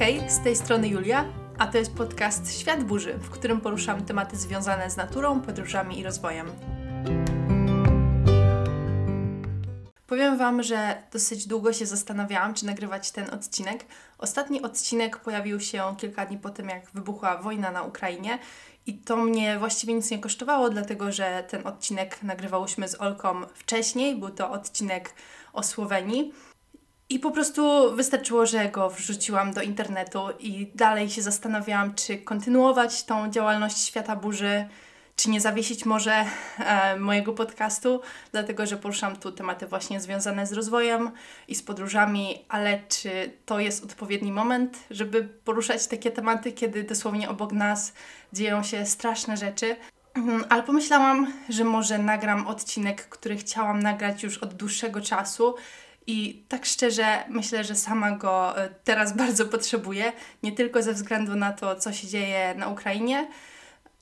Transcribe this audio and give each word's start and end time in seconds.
Hej, 0.00 0.30
z 0.30 0.40
tej 0.40 0.56
strony 0.56 0.88
Julia, 0.88 1.24
a 1.58 1.66
to 1.66 1.78
jest 1.78 1.94
podcast 1.94 2.60
Świat 2.60 2.84
Burzy, 2.84 3.14
w 3.14 3.30
którym 3.30 3.60
poruszam 3.60 4.04
tematy 4.04 4.36
związane 4.36 4.90
z 4.90 4.96
naturą, 4.96 5.40
podróżami 5.40 5.98
i 5.98 6.02
rozwojem. 6.02 6.46
Powiem 10.06 10.38
Wam, 10.38 10.62
że 10.62 11.02
dosyć 11.12 11.46
długo 11.46 11.72
się 11.72 11.86
zastanawiałam, 11.86 12.54
czy 12.54 12.66
nagrywać 12.66 13.10
ten 13.10 13.30
odcinek. 13.30 13.84
Ostatni 14.18 14.62
odcinek 14.62 15.16
pojawił 15.16 15.60
się 15.60 15.94
kilka 15.98 16.26
dni 16.26 16.38
po 16.38 16.50
tym, 16.50 16.68
jak 16.68 16.90
wybuchła 16.90 17.36
wojna 17.36 17.70
na 17.70 17.82
Ukrainie. 17.82 18.38
I 18.86 18.94
to 18.94 19.16
mnie 19.16 19.58
właściwie 19.58 19.94
nic 19.94 20.10
nie 20.10 20.18
kosztowało, 20.18 20.70
dlatego 20.70 21.12
że 21.12 21.44
ten 21.48 21.66
odcinek 21.66 22.22
nagrywałyśmy 22.22 22.88
z 22.88 23.00
Olką 23.00 23.46
wcześniej. 23.54 24.16
Był 24.16 24.30
to 24.30 24.50
odcinek 24.50 25.14
o 25.52 25.62
Słowenii. 25.62 26.32
I 27.10 27.18
po 27.18 27.30
prostu 27.30 27.92
wystarczyło, 27.96 28.46
że 28.46 28.68
go 28.68 28.90
wrzuciłam 28.90 29.52
do 29.52 29.62
internetu 29.62 30.20
i 30.40 30.70
dalej 30.74 31.10
się 31.10 31.22
zastanawiałam, 31.22 31.94
czy 31.94 32.18
kontynuować 32.18 33.04
tą 33.04 33.30
działalność 33.30 33.86
Świata 33.86 34.16
Burzy, 34.16 34.64
czy 35.16 35.30
nie 35.30 35.40
zawiesić 35.40 35.84
może 35.84 36.24
e, 36.58 36.96
mojego 36.96 37.32
podcastu, 37.32 38.00
dlatego 38.32 38.66
że 38.66 38.76
poruszam 38.76 39.16
tu 39.16 39.32
tematy 39.32 39.66
właśnie 39.66 40.00
związane 40.00 40.46
z 40.46 40.52
rozwojem 40.52 41.10
i 41.48 41.54
z 41.54 41.62
podróżami, 41.62 42.44
ale 42.48 42.80
czy 42.88 43.32
to 43.46 43.60
jest 43.60 43.84
odpowiedni 43.84 44.32
moment, 44.32 44.78
żeby 44.90 45.22
poruszać 45.44 45.86
takie 45.86 46.10
tematy, 46.10 46.52
kiedy 46.52 46.84
dosłownie 46.84 47.28
obok 47.30 47.52
nas 47.52 47.92
dzieją 48.32 48.62
się 48.62 48.86
straszne 48.86 49.36
rzeczy. 49.36 49.76
Mhm, 50.14 50.44
ale 50.48 50.62
pomyślałam, 50.62 51.32
że 51.48 51.64
może 51.64 51.98
nagram 51.98 52.46
odcinek, 52.46 53.08
który 53.08 53.36
chciałam 53.36 53.82
nagrać 53.82 54.22
już 54.22 54.38
od 54.38 54.54
dłuższego 54.54 55.00
czasu 55.00 55.54
i 56.10 56.42
tak 56.48 56.66
szczerze 56.66 57.24
myślę, 57.28 57.64
że 57.64 57.74
sama 57.74 58.10
go 58.10 58.58
e, 58.58 58.68
teraz 58.84 59.16
bardzo 59.22 59.46
potrzebuję, 59.46 60.12
nie 60.42 60.52
tylko 60.52 60.82
ze 60.82 60.92
względu 60.92 61.36
na 61.36 61.52
to, 61.52 61.76
co 61.76 61.92
się 61.92 62.08
dzieje 62.08 62.54
na 62.54 62.68
Ukrainie, 62.68 63.28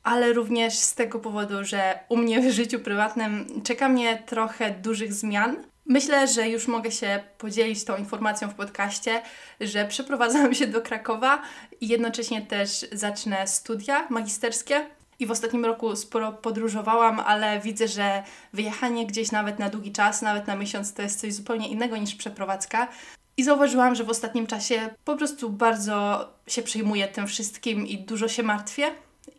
ale 0.02 0.32
również 0.32 0.74
z 0.74 0.94
tego 0.94 1.18
powodu, 1.18 1.64
że 1.64 1.98
u 2.08 2.16
mnie 2.16 2.40
w 2.40 2.50
życiu 2.50 2.80
prywatnym 2.80 3.62
czeka 3.64 3.88
mnie 3.88 4.22
trochę 4.26 4.70
dużych 4.70 5.12
zmian. 5.12 5.56
Myślę, 5.86 6.28
że 6.28 6.48
już 6.48 6.68
mogę 6.68 6.90
się 6.92 7.20
podzielić 7.38 7.84
tą 7.84 7.96
informacją 7.96 8.48
w 8.48 8.54
podcaście, 8.54 9.22
że 9.60 9.84
przeprowadzam 9.84 10.54
się 10.54 10.66
do 10.66 10.82
Krakowa 10.82 11.42
i 11.80 11.88
jednocześnie 11.88 12.42
też 12.42 12.86
zacznę 12.92 13.46
studia 13.46 14.06
magisterskie. 14.10 14.86
I 15.18 15.26
w 15.26 15.30
ostatnim 15.30 15.64
roku 15.64 15.96
sporo 15.96 16.32
podróżowałam, 16.32 17.20
ale 17.20 17.60
widzę, 17.60 17.88
że 17.88 18.22
wyjechanie 18.52 19.06
gdzieś 19.06 19.32
nawet 19.32 19.58
na 19.58 19.70
długi 19.70 19.92
czas, 19.92 20.22
nawet 20.22 20.46
na 20.46 20.56
miesiąc, 20.56 20.94
to 20.94 21.02
jest 21.02 21.20
coś 21.20 21.34
zupełnie 21.34 21.68
innego 21.68 21.96
niż 21.96 22.14
przeprowadzka. 22.14 22.88
I 23.36 23.44
zauważyłam, 23.44 23.94
że 23.94 24.04
w 24.04 24.10
ostatnim 24.10 24.46
czasie 24.46 24.90
po 25.04 25.16
prostu 25.16 25.50
bardzo 25.50 26.28
się 26.46 26.62
przejmuję 26.62 27.08
tym 27.08 27.26
wszystkim 27.26 27.86
i 27.86 27.98
dużo 27.98 28.28
się 28.28 28.42
martwię. 28.42 28.90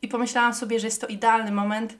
I 0.02 0.07
pomyślałam 0.07 0.53
sobie, 0.53 0.80
że 0.80 0.88
jest 0.88 1.02
to 1.02 1.07
idealny 1.07 1.52
moment, 1.52 1.97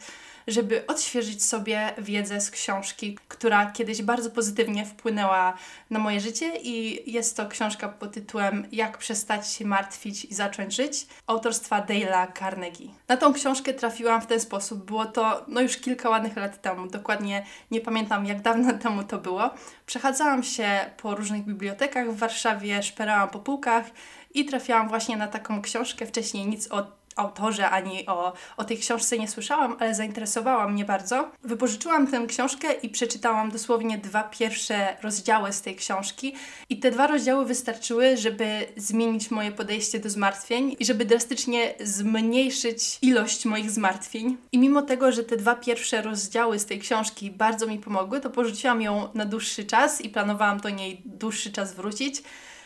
żeby 0.52 0.88
odświeżyć 0.88 1.44
sobie 1.44 1.94
wiedzę 1.97 2.42
z 2.42 2.52
książki, 2.52 3.17
która 3.28 3.72
kiedyś 3.72 4.02
bardzo 4.02 4.31
pozytywnie 4.31 4.86
wpłynęła 4.86 5.53
na 5.89 6.00
moje 6.00 6.19
życie 6.19 6.52
i 6.64 7.03
jest 7.11 7.38
to 7.38 7.47
książka 7.47 7.89
pod 7.89 8.14
tytułem 8.14 8.67
Jak 8.72 8.97
przestać 8.97 9.52
się 9.52 9.66
martwić 9.66 10.25
i 10.25 10.33
zacząć 10.33 10.75
żyć 10.75 11.08
autorstwa 11.28 11.81
Dale'a 11.81 12.28
Carnegie. 12.39 12.89
Na 13.08 13.17
tą 13.17 13.33
książkę 13.33 13.73
trafiłam 13.73 14.22
w 14.22 14.28
ten 14.28 14.39
sposób. 14.39 14.86
Było 14.86 15.06
to 15.06 15.45
no 15.47 15.61
już 15.61 15.78
kilka 15.78 16.09
ładnych 16.09 16.36
lat 16.36 16.61
temu, 16.61 16.88
dokładnie 16.88 17.45
nie 17.72 17.81
pamiętam 17.81 18.25
jak 18.25 18.41
dawno 18.41 18.73
temu 18.84 19.03
to 19.03 19.17
było. 19.17 19.50
Przechadzałam 19.86 20.44
się 20.44 20.69
po 20.97 21.16
różnych 21.16 21.45
bibliotekach 21.45 22.11
w 22.11 22.17
Warszawie, 22.17 22.84
szperałam 22.84 23.30
po 23.30 23.39
półkach 23.39 23.86
i 24.34 24.45
trafiłam 24.45 24.89
właśnie 24.89 25.17
na 25.17 25.28
taką 25.28 25.61
książkę. 25.61 26.06
Wcześniej 26.06 26.47
nic 26.47 26.72
o 26.72 26.98
autorze 27.16 27.70
ani 27.70 28.08
o, 28.08 28.34
o 28.58 28.64
tej 28.64 28.78
książce 28.78 29.18
nie 29.18 29.28
słyszałam, 29.28 29.78
ale 29.80 29.96
zainteresowała 29.96 30.68
mnie 30.68 30.86
bardzo. 30.86 31.31
Wypożyczyłam 31.44 32.08
tę 32.08 32.25
książkę 32.28 32.74
i 32.74 32.90
przeczytałam 32.90 33.52
dosłownie 33.52 33.97
dwa 33.97 34.24
pierwsze 34.24 34.97
rozdziały 35.02 35.53
z 35.53 35.62
tej 35.62 35.75
książki. 35.75 36.36
I 36.69 36.80
te 36.80 36.92
dwa 36.92 37.08
rozdziały 37.08 37.46
wystarczyły, 37.46 38.18
żeby 38.18 38.68
zmienić 38.78 39.31
moje 39.31 39.52
podejście 39.52 40.00
do 40.00 40.09
zmartwień 40.09 40.75
i 40.80 40.86
żeby 40.86 41.06
drastycznie 41.06 41.74
zmniejszyć 41.84 43.00
ilość 43.02 43.46
moich 43.46 43.72
zmartwień. 43.72 44.38
I 44.52 44.59
mimo 44.59 44.81
tego, 44.81 45.12
że 45.12 45.24
te 45.24 45.38
dwa 45.38 45.56
pierwsze 45.56 46.02
rozdziały 46.02 46.59
z 46.59 46.66
tej 46.66 46.80
książki 46.80 47.31
bardzo 47.31 47.68
mi 47.68 47.80
pomogły, 47.80 48.22
to 48.22 48.30
porzuciłam 48.30 48.81
ją 48.81 49.09
na 49.14 49.25
dłuższy 49.25 49.66
czas 49.66 50.02
i 50.02 50.09
planowałam 50.09 50.59
do 50.59 50.69
niej 50.69 51.02
dłuższy 51.06 51.52
czas 51.52 51.74
wrócić. 51.74 52.24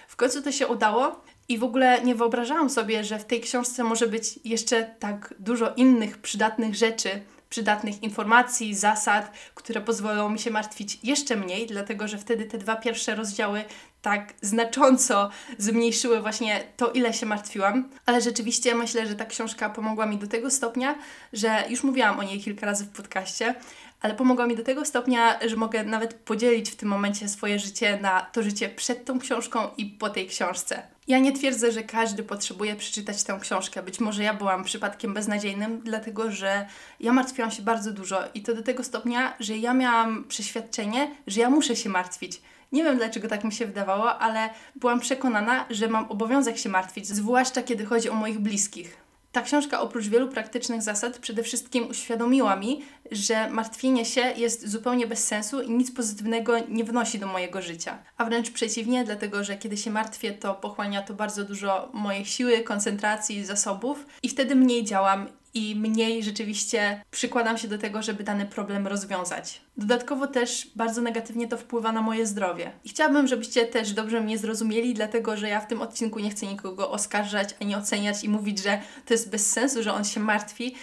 W 0.08 0.16
końcu 0.16 0.42
to 0.42 0.52
się 0.52 0.68
udało 0.68 1.22
i 1.54 1.58
w 1.58 1.64
ogóle 1.64 2.04
nie 2.04 2.16
wyobrażałam 2.16 2.70
sobie, 2.70 3.04
że 3.04 3.20
w 3.20 3.26
tej 3.26 3.42
książce 3.42 3.84
może 3.84 4.08
być 4.08 4.40
jeszcze 4.44 4.84
tak 5.00 5.34
dużo 5.40 5.74
innych 5.76 6.18
przydatnych 6.18 6.76
rzeczy, 6.76 7.10
przydatnych 7.50 8.04
informacji, 8.04 8.76
zasad, 8.76 9.32
które 9.56 9.82
pozwolą 9.82 10.30
mi 10.30 10.40
się 10.40 10.52
martwić 10.52 11.00
jeszcze 11.04 11.36
mniej, 11.36 11.68
dlatego 11.68 12.08
że 12.08 12.18
wtedy 12.18 12.46
te 12.46 12.58
dwa 12.58 12.76
pierwsze 12.76 13.16
rozdziały 13.16 13.64
tak 14.02 14.34
znacząco 14.42 15.30
zmniejszyły 15.58 16.22
właśnie 16.22 16.64
to, 16.78 16.92
ile 16.92 17.14
się 17.14 17.26
martwiłam. 17.26 17.90
Ale 18.06 18.22
rzeczywiście 18.22 18.76
myślę, 18.76 19.08
że 19.08 19.16
ta 19.16 19.26
książka 19.26 19.70
pomogła 19.70 20.06
mi 20.06 20.18
do 20.18 20.28
tego 20.28 20.52
stopnia, 20.52 20.96
że 21.34 21.64
już 21.70 21.84
mówiłam 21.84 22.20
o 22.20 22.24
niej 22.24 22.40
kilka 22.40 22.66
razy 22.66 22.86
w 22.86 22.90
podcaście, 22.90 23.56
ale 24.04 24.14
pomogła 24.14 24.48
mi 24.48 24.56
do 24.56 24.64
tego 24.64 24.86
stopnia, 24.86 25.40
że 25.48 25.56
mogę 25.56 25.84
nawet 25.84 26.14
podzielić 26.14 26.72
w 26.72 26.76
tym 26.76 26.90
momencie 26.90 27.30
swoje 27.30 27.60
życie 27.60 28.00
na 28.02 28.22
to 28.22 28.44
życie 28.44 28.70
przed 28.70 29.06
tą 29.06 29.20
książką 29.20 29.60
i 29.78 29.86
po 29.86 30.10
tej 30.10 30.28
książce. 30.28 30.84
Ja 31.08 31.20
nie 31.20 31.32
twierdzę, 31.32 31.72
że 31.72 31.84
każdy 31.84 32.24
potrzebuje 32.24 32.76
przeczytać 32.76 33.24
tę 33.24 33.38
książkę. 33.42 33.84
Być 33.84 34.00
może 34.00 34.24
ja 34.24 34.34
byłam 34.34 34.64
przypadkiem 34.64 35.14
beznadziejnym, 35.14 35.82
dlatego 35.84 36.32
że 36.32 36.66
ja 37.00 37.14
martwiłam 37.14 37.52
się 37.52 37.62
bardzo 37.62 37.92
dużo 37.92 38.20
i 38.34 38.42
to 38.42 38.56
do 38.56 38.64
tego 38.64 38.84
stopnia, 38.84 39.34
że 39.40 39.58
ja 39.58 39.74
miałam 39.74 40.24
przeświadczenie, 40.24 41.16
że 41.28 41.42
ja 41.42 41.50
muszę 41.50 41.76
się 41.76 41.90
martwić. 41.90 42.42
Nie 42.72 42.84
wiem 42.84 42.98
dlaczego 42.98 43.28
tak 43.28 43.44
mi 43.44 43.52
się 43.52 43.66
wydawało, 43.66 44.20
ale 44.20 44.50
byłam 44.76 45.00
przekonana, 45.00 45.66
że 45.70 45.88
mam 45.88 46.06
obowiązek 46.12 46.58
się 46.58 46.70
martwić, 46.70 47.08
zwłaszcza 47.08 47.64
kiedy 47.64 47.86
chodzi 47.86 48.10
o 48.10 48.16
moich 48.16 48.40
bliskich. 48.40 49.03
Ta 49.34 49.42
książka 49.42 49.82
oprócz 49.82 50.08
wielu 50.08 50.28
praktycznych 50.28 50.82
zasad 50.82 51.18
przede 51.20 51.44
wszystkim 51.44 51.90
uświadomiła 51.90 52.56
mi, 52.56 52.82
że 53.12 53.50
martwienie 53.50 54.06
się 54.06 54.22
jest 54.22 54.68
zupełnie 54.68 55.08
bez 55.08 55.28
sensu 55.28 55.62
i 55.62 55.72
nic 55.72 55.92
pozytywnego 55.92 56.54
nie 56.70 56.84
wnosi 56.84 57.20
do 57.20 57.28
mojego 57.28 57.62
życia. 57.62 58.04
A 58.18 58.26
wręcz 58.26 58.52
przeciwnie, 58.52 59.04
dlatego 59.04 59.44
że 59.44 59.58
kiedy 59.58 59.78
się 59.78 59.92
martwię, 59.92 60.32
to 60.32 60.54
pochłania 60.54 61.02
to 61.02 61.14
bardzo 61.14 61.44
dużo 61.44 61.90
mojej 61.94 62.26
siły, 62.26 62.60
koncentracji, 62.60 63.46
zasobów 63.46 64.06
i 64.24 64.30
wtedy 64.30 64.56
mniej 64.56 64.84
działam 64.84 65.28
i 65.54 65.76
mniej 65.76 66.24
rzeczywiście 66.24 67.04
przykładam 67.12 67.58
się 67.58 67.68
do 67.68 67.78
tego, 67.78 68.02
żeby 68.02 68.24
dany 68.24 68.46
problem 68.46 68.88
rozwiązać. 68.88 69.62
Dodatkowo 69.78 70.28
też 70.28 70.72
bardzo 70.76 71.02
negatywnie 71.02 71.48
to 71.48 71.58
wpływa 71.58 71.92
na 71.92 72.02
moje 72.02 72.26
zdrowie. 72.26 72.72
I 72.84 72.90
chciałabym, 72.90 73.28
żebyście 73.28 73.66
też 73.66 73.94
dobrze 73.94 74.22
mnie 74.22 74.38
zrozumieli, 74.38 74.94
dlatego 74.94 75.38
że 75.38 75.50
ja 75.50 75.62
w 75.62 75.68
tym 75.68 75.82
odcinku 75.82 76.20
nie 76.20 76.30
chcę 76.30 76.46
nikogo 76.46 76.92
oskarżać 76.92 77.56
ani 77.62 77.76
oceniać 77.76 78.24
i 78.24 78.30
mówić, 78.30 78.60
że 78.60 78.82
to 79.06 79.14
jest 79.14 79.30
bez 79.30 79.52
sensu, 79.52 79.84
że 79.84 79.94
on 79.94 80.04
się 80.04 80.20
martwi. 80.20 80.76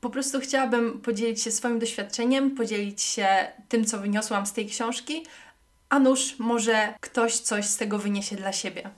Po 0.00 0.10
prostu 0.10 0.40
chciałabym 0.40 1.00
podzielić 1.00 1.42
się 1.42 1.50
swoim 1.50 1.78
doświadczeniem, 1.78 2.50
podzielić 2.50 3.02
się 3.02 3.26
tym, 3.68 3.84
co 3.84 3.98
wyniosłam 3.98 4.46
z 4.46 4.52
tej 4.52 4.66
książki, 4.66 5.26
a 5.88 5.98
nuż 5.98 6.38
może 6.38 6.94
ktoś 7.00 7.38
coś 7.38 7.64
z 7.64 7.76
tego 7.76 7.98
wyniesie 7.98 8.36
dla 8.36 8.52
siebie. 8.52 8.90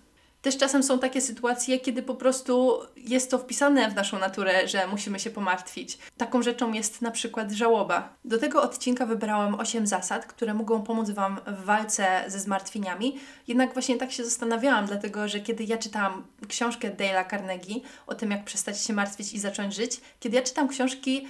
Też 0.42 0.56
czasem 0.56 0.82
są 0.82 0.98
takie 0.98 1.20
sytuacje, 1.20 1.80
kiedy 1.80 2.02
po 2.02 2.14
prostu 2.14 2.80
jest 2.96 3.30
to 3.30 3.38
wpisane 3.38 3.90
w 3.90 3.94
naszą 3.94 4.18
naturę, 4.18 4.68
że 4.68 4.86
musimy 4.86 5.20
się 5.20 5.30
pomartwić. 5.30 5.98
Taką 6.16 6.42
rzeczą 6.42 6.72
jest 6.72 7.02
na 7.02 7.10
przykład 7.10 7.52
żałoba. 7.52 8.14
Do 8.24 8.38
tego 8.38 8.62
odcinka 8.62 9.06
wybrałam 9.06 9.54
8 9.54 9.86
zasad, 9.86 10.26
które 10.26 10.54
mogą 10.54 10.82
pomóc 10.82 11.10
Wam 11.10 11.40
w 11.46 11.64
walce 11.64 12.24
ze 12.26 12.40
zmartwieniami. 12.40 13.18
Jednak 13.48 13.72
właśnie 13.72 13.96
tak 13.96 14.12
się 14.12 14.24
zastanawiałam, 14.24 14.86
dlatego 14.86 15.28
że 15.28 15.40
kiedy 15.40 15.64
ja 15.64 15.78
czytałam 15.78 16.26
książkę 16.48 16.90
Dale'a 16.90 17.30
Carnegie 17.30 17.80
o 18.06 18.14
tym, 18.14 18.30
jak 18.30 18.44
przestać 18.44 18.84
się 18.84 18.92
martwić 18.92 19.32
i 19.32 19.38
zacząć 19.38 19.74
żyć, 19.74 20.00
kiedy 20.20 20.36
ja 20.36 20.42
czytam 20.42 20.68
książki, 20.68 21.26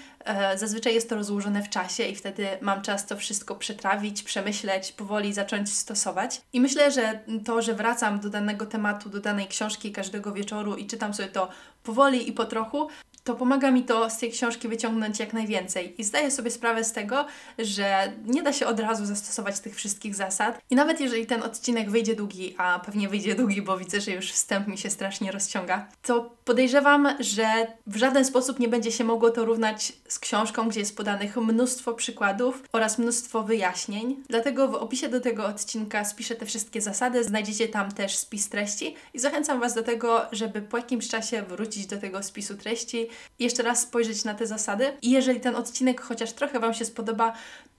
zazwyczaj 0.56 0.94
jest 0.94 1.08
to 1.08 1.16
rozłożone 1.16 1.62
w 1.62 1.68
czasie 1.68 2.02
i 2.04 2.16
wtedy 2.16 2.46
mam 2.60 2.82
czas 2.82 3.06
to 3.06 3.16
wszystko 3.16 3.56
przetrawić, 3.56 4.22
przemyśleć, 4.22 4.92
powoli 4.92 5.32
zacząć 5.32 5.72
stosować. 5.72 6.40
I 6.52 6.60
myślę, 6.60 6.90
że 6.90 7.20
to, 7.44 7.62
że 7.62 7.74
wracam 7.74 8.20
do 8.20 8.30
danego 8.30 8.66
tematu, 8.66 9.08
do 9.08 9.20
danej 9.20 9.46
książki 9.46 9.92
każdego 9.92 10.32
wieczoru 10.32 10.76
i 10.76 10.86
czytam 10.86 11.14
sobie 11.14 11.28
to 11.28 11.48
powoli 11.82 12.28
i 12.28 12.32
po 12.32 12.44
trochu, 12.44 12.88
to 13.24 13.34
pomaga 13.34 13.70
mi 13.70 13.84
to 13.84 14.10
z 14.10 14.18
tej 14.18 14.32
książki 14.32 14.68
wyciągnąć 14.68 15.18
jak 15.18 15.32
najwięcej. 15.32 16.00
I 16.00 16.04
zdaję 16.04 16.30
sobie 16.30 16.50
sprawę 16.50 16.84
z 16.84 16.92
tego, 16.92 17.26
że 17.58 18.12
nie 18.26 18.42
da 18.42 18.52
się 18.52 18.66
od 18.66 18.80
razu 18.80 19.06
zastosować 19.06 19.60
tych 19.60 19.74
wszystkich 19.76 20.14
zasad. 20.14 20.60
I 20.70 20.74
nawet 20.74 21.00
jeżeli 21.00 21.26
ten 21.26 21.42
odcinek 21.42 21.90
wyjdzie 21.90 22.16
długi, 22.16 22.54
a 22.58 22.78
pewnie 22.78 23.08
wyjdzie 23.08 23.34
długi, 23.34 23.62
bo 23.62 23.78
widzę, 23.78 24.00
że 24.00 24.10
już 24.10 24.32
wstęp 24.32 24.68
mi 24.68 24.78
się 24.78 24.90
strasznie 24.90 25.32
rozciąga, 25.32 25.88
to 26.02 26.30
podejrzewam, 26.44 27.08
że 27.20 27.66
w 27.86 27.96
żaden 27.96 28.24
sposób 28.24 28.58
nie 28.58 28.68
będzie 28.68 28.92
się 28.92 29.04
mogło 29.04 29.30
to 29.30 29.44
równać 29.44 29.92
z 30.08 30.18
książką, 30.18 30.68
gdzie 30.68 30.80
jest 30.80 30.96
podanych 30.96 31.36
mnóstwo 31.36 31.94
przykładów 31.94 32.62
oraz 32.72 32.98
mnóstwo 32.98 33.42
wyjaśnień. 33.42 34.16
Dlatego 34.28 34.68
w 34.68 34.74
opisie 34.74 35.08
do 35.08 35.20
tego 35.20 35.46
odcinka 35.46 36.04
spiszę 36.04 36.34
te 36.34 36.46
wszystkie 36.46 36.80
zasady, 36.80 37.24
znajdziecie 37.24 37.68
tam 37.68 37.92
też 37.92 38.16
spis 38.16 38.48
treści 38.48 38.94
i 39.14 39.18
zachęcam 39.18 39.60
Was 39.60 39.74
do 39.74 39.82
tego, 39.82 40.26
żeby 40.32 40.62
po 40.62 40.76
jakimś 40.76 41.08
czasie 41.08 41.42
wrócić 41.42 41.86
do 41.86 41.96
tego 41.96 42.22
spisu 42.22 42.56
treści 42.56 43.08
jeszcze 43.38 43.62
raz 43.62 43.80
spojrzeć 43.80 44.24
na 44.24 44.34
te 44.34 44.46
zasady. 44.46 44.92
I 45.02 45.10
jeżeli 45.10 45.40
ten 45.40 45.56
odcinek 45.56 46.00
chociaż 46.00 46.32
trochę 46.32 46.60
Wam 46.60 46.74
się 46.74 46.84
spodoba, 46.84 47.32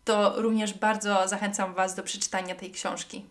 to 0.03 0.41
również 0.41 0.73
bardzo 0.73 1.27
zachęcam 1.27 1.73
Was 1.73 1.95
do 1.95 2.03
przeczytania 2.03 2.55
tej 2.55 2.71
książki. 2.71 3.25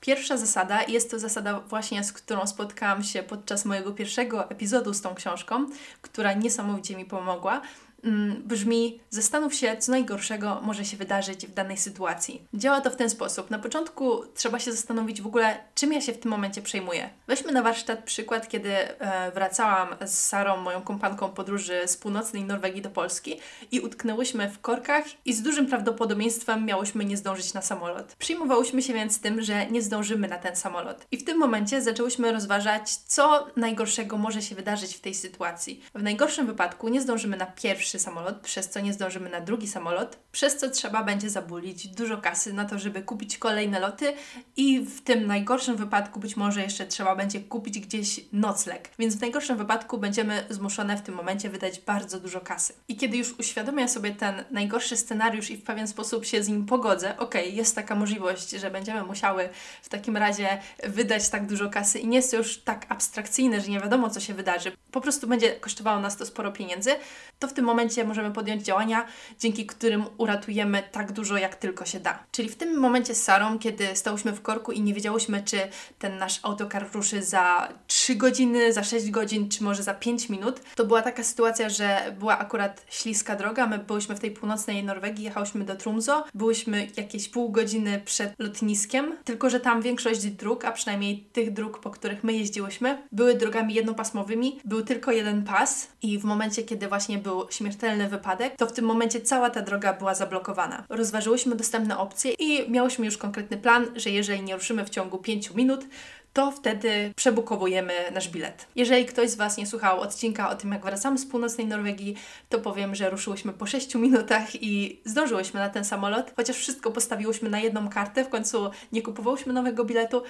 Pierwsza 0.00 0.36
zasada 0.36 0.82
jest 0.82 1.10
to 1.10 1.18
zasada 1.18 1.60
właśnie, 1.60 2.04
z 2.04 2.12
którą 2.12 2.46
spotkałam 2.46 3.02
się 3.02 3.22
podczas 3.22 3.64
mojego 3.64 3.92
pierwszego 3.92 4.50
epizodu 4.50 4.94
z 4.94 5.00
tą 5.00 5.14
książką, 5.14 5.66
która 6.02 6.32
niesamowicie 6.32 6.96
mi 6.96 7.04
pomogła. 7.04 7.60
Mm, 8.04 8.42
brzmi: 8.42 9.00
Zastanów 9.10 9.54
się, 9.54 9.76
co 9.76 9.92
najgorszego 9.92 10.60
może 10.62 10.84
się 10.84 10.96
wydarzyć 10.96 11.46
w 11.46 11.54
danej 11.54 11.76
sytuacji. 11.76 12.42
Działa 12.54 12.80
to 12.80 12.90
w 12.90 12.96
ten 12.96 13.10
sposób. 13.10 13.50
Na 13.50 13.58
początku 13.58 14.22
trzeba 14.34 14.58
się 14.58 14.72
zastanowić 14.72 15.22
w 15.22 15.26
ogóle, 15.26 15.58
czym 15.74 15.92
ja 15.92 16.00
się 16.00 16.12
w 16.12 16.18
tym 16.18 16.30
momencie 16.30 16.62
przejmuję. 16.62 17.10
Weźmy 17.26 17.52
na 17.52 17.62
warsztat 17.62 18.04
przykład, 18.04 18.48
kiedy 18.48 18.72
e, 18.72 19.32
wracałam 19.32 19.88
z 20.06 20.18
Sarą, 20.18 20.56
moją 20.56 20.82
kompanką 20.82 21.28
podróży 21.28 21.82
z 21.86 21.96
północnej 21.96 22.44
Norwegii 22.44 22.82
do 22.82 22.90
Polski 22.90 23.40
i 23.72 23.80
utknęłyśmy 23.80 24.50
w 24.50 24.60
korkach 24.60 25.04
i 25.24 25.32
z 25.32 25.42
dużym 25.42 25.66
prawdopodobieństwem 25.66 26.66
miałyśmy 26.66 27.04
nie 27.04 27.16
zdążyć 27.16 27.54
na 27.54 27.62
samolot. 27.62 28.14
Przyjmowałyśmy 28.18 28.82
się 28.82 28.94
więc 28.94 29.20
tym, 29.20 29.42
że 29.42 29.66
nie 29.66 29.82
zdążymy 29.82 30.28
na 30.28 30.38
ten 30.38 30.56
samolot. 30.56 31.06
I 31.10 31.16
w 31.16 31.24
tym 31.24 31.38
momencie 31.38 31.82
zaczęłyśmy 31.82 32.32
rozważać, 32.32 32.96
co 32.96 33.46
najgorszego 33.56 34.18
może 34.18 34.42
się 34.42 34.54
wydarzyć 34.54 34.96
w 34.96 35.00
tej 35.00 35.14
sytuacji. 35.14 35.82
W 35.94 36.02
najgorszym 36.02 36.46
wypadku 36.46 36.88
nie 36.88 37.00
zdążymy 37.00 37.36
na 37.36 37.46
pierwszy 37.46 37.89
pierwszy 37.92 38.04
samolot, 38.04 38.40
przez 38.40 38.68
co 38.68 38.80
nie 38.80 38.92
zdążymy 38.92 39.30
na 39.30 39.40
drugi 39.40 39.68
samolot, 39.68 40.18
przez 40.32 40.56
co 40.56 40.70
trzeba 40.70 41.02
będzie 41.04 41.30
zabulić 41.30 41.88
dużo 41.88 42.18
kasy 42.18 42.52
na 42.52 42.64
to, 42.64 42.78
żeby 42.78 43.02
kupić 43.02 43.38
kolejne 43.38 43.80
loty 43.80 44.12
i 44.56 44.80
w 44.80 45.00
tym 45.00 45.26
najgorszym 45.26 45.76
wypadku 45.76 46.20
być 46.20 46.36
może 46.36 46.62
jeszcze 46.62 46.86
trzeba 46.86 47.16
będzie 47.16 47.40
kupić 47.40 47.78
gdzieś 47.78 48.20
nocleg. 48.32 48.90
Więc 48.98 49.16
w 49.16 49.20
najgorszym 49.20 49.56
wypadku 49.56 49.98
będziemy 49.98 50.44
zmuszone 50.50 50.96
w 50.96 51.02
tym 51.02 51.14
momencie 51.14 51.50
wydać 51.50 51.80
bardzo 51.80 52.20
dużo 52.20 52.40
kasy. 52.40 52.72
I 52.88 52.96
kiedy 52.96 53.16
już 53.16 53.38
uświadomię 53.38 53.88
sobie 53.88 54.10
ten 54.10 54.44
najgorszy 54.50 54.96
scenariusz 54.96 55.50
i 55.50 55.56
w 55.56 55.62
pewien 55.62 55.88
sposób 55.88 56.24
się 56.24 56.42
z 56.42 56.48
nim 56.48 56.66
pogodzę, 56.66 57.18
ok, 57.18 57.34
jest 57.52 57.74
taka 57.74 57.94
możliwość, 57.94 58.50
że 58.50 58.70
będziemy 58.70 59.02
musiały 59.02 59.48
w 59.82 59.88
takim 59.88 60.16
razie 60.16 60.60
wydać 60.82 61.28
tak 61.28 61.46
dużo 61.46 61.70
kasy 61.70 61.98
i 61.98 62.06
nie 62.06 62.16
jest 62.16 62.30
to 62.30 62.36
już 62.36 62.58
tak 62.58 62.86
abstrakcyjne, 62.88 63.60
że 63.60 63.70
nie 63.70 63.80
wiadomo 63.80 64.10
co 64.10 64.20
się 64.20 64.34
wydarzy, 64.34 64.72
po 64.90 65.00
prostu 65.00 65.26
będzie 65.26 65.52
kosztowało 65.52 66.00
nas 66.00 66.16
to 66.16 66.26
sporo 66.26 66.52
pieniędzy, 66.52 66.90
to 67.38 67.48
w 67.48 67.52
tym 67.52 67.64
momencie 67.64 67.79
możemy 68.04 68.30
podjąć 68.30 68.62
działania, 68.62 69.06
dzięki 69.38 69.66
którym 69.66 70.04
uratujemy 70.18 70.82
tak 70.92 71.12
dużo, 71.12 71.36
jak 71.36 71.54
tylko 71.54 71.84
się 71.84 72.00
da. 72.00 72.24
Czyli 72.32 72.48
w 72.48 72.56
tym 72.56 72.78
momencie 72.78 73.14
z 73.14 73.22
Sarą, 73.22 73.58
kiedy 73.58 73.86
stałyśmy 73.94 74.32
w 74.32 74.42
korku 74.42 74.72
i 74.72 74.82
nie 74.82 74.94
wiedziałyśmy, 74.94 75.42
czy 75.44 75.58
ten 75.98 76.18
nasz 76.18 76.40
autokar 76.42 76.86
ruszy 76.92 77.22
za 77.22 77.68
3 77.86 78.14
godziny, 78.14 78.72
za 78.72 78.84
6 78.84 79.10
godzin, 79.10 79.48
czy 79.48 79.64
może 79.64 79.82
za 79.82 79.94
5 79.94 80.28
minut, 80.28 80.60
to 80.74 80.84
była 80.84 81.02
taka 81.02 81.24
sytuacja, 81.24 81.68
że 81.68 82.14
była 82.18 82.38
akurat 82.38 82.84
śliska 82.88 83.36
droga. 83.36 83.66
My 83.66 83.78
byłyśmy 83.78 84.14
w 84.14 84.20
tej 84.20 84.30
północnej 84.30 84.84
Norwegii, 84.84 85.24
jechałyśmy 85.24 85.64
do 85.64 85.76
Trumzo, 85.76 86.24
byłyśmy 86.34 86.88
jakieś 86.96 87.28
pół 87.28 87.50
godziny 87.50 88.02
przed 88.04 88.34
lotniskiem, 88.38 89.16
tylko 89.24 89.50
że 89.50 89.60
tam 89.60 89.82
większość 89.82 90.26
dróg, 90.26 90.64
a 90.64 90.72
przynajmniej 90.72 91.24
tych 91.32 91.52
dróg, 91.52 91.80
po 91.80 91.90
których 91.90 92.24
my 92.24 92.32
jeździłyśmy, 92.32 93.02
były 93.12 93.34
drogami 93.34 93.74
jednopasmowymi, 93.74 94.60
był 94.64 94.82
tylko 94.82 95.12
jeden 95.12 95.44
pas 95.44 95.88
i 96.02 96.18
w 96.18 96.24
momencie, 96.24 96.62
kiedy 96.62 96.88
właśnie 96.88 97.18
był 97.18 97.46
śmiertelny 97.70 98.08
wypadek, 98.08 98.56
to 98.56 98.66
w 98.66 98.72
tym 98.72 98.84
momencie 98.84 99.20
cała 99.20 99.50
ta 99.50 99.62
droga 99.62 99.92
była 99.92 100.14
zablokowana. 100.14 100.84
Rozważyłyśmy 100.88 101.56
dostępne 101.56 101.98
opcje 101.98 102.32
i 102.32 102.70
miałyśmy 102.70 103.06
już 103.06 103.18
konkretny 103.18 103.56
plan, 103.56 103.86
że 103.96 104.10
jeżeli 104.10 104.42
nie 104.42 104.54
ruszymy 104.54 104.84
w 104.84 104.90
ciągu 104.90 105.18
5 105.18 105.50
minut, 105.50 105.84
to 106.32 106.50
wtedy 106.50 107.12
przebukowujemy 107.16 107.92
nasz 108.12 108.28
bilet. 108.28 108.66
Jeżeli 108.76 109.06
ktoś 109.06 109.30
z 109.30 109.34
Was 109.34 109.56
nie 109.56 109.66
słuchał 109.66 110.00
odcinka 110.00 110.50
o 110.50 110.54
tym, 110.54 110.72
jak 110.72 110.84
wracamy 110.84 111.18
z 111.18 111.26
północnej 111.26 111.66
Norwegii, 111.66 112.16
to 112.48 112.58
powiem, 112.58 112.94
że 112.94 113.10
ruszyłyśmy 113.10 113.52
po 113.52 113.66
6 113.66 113.94
minutach 113.94 114.62
i 114.62 115.00
zdążyłyśmy 115.04 115.60
na 115.60 115.68
ten 115.68 115.84
samolot, 115.84 116.32
chociaż 116.36 116.56
wszystko 116.56 116.90
postawiłyśmy 116.90 117.50
na 117.50 117.60
jedną 117.60 117.88
kartę, 117.88 118.24
w 118.24 118.28
końcu 118.28 118.70
nie 118.92 119.02
kupowałyśmy 119.02 119.52
nowego 119.52 119.84
biletu. 119.84 120.22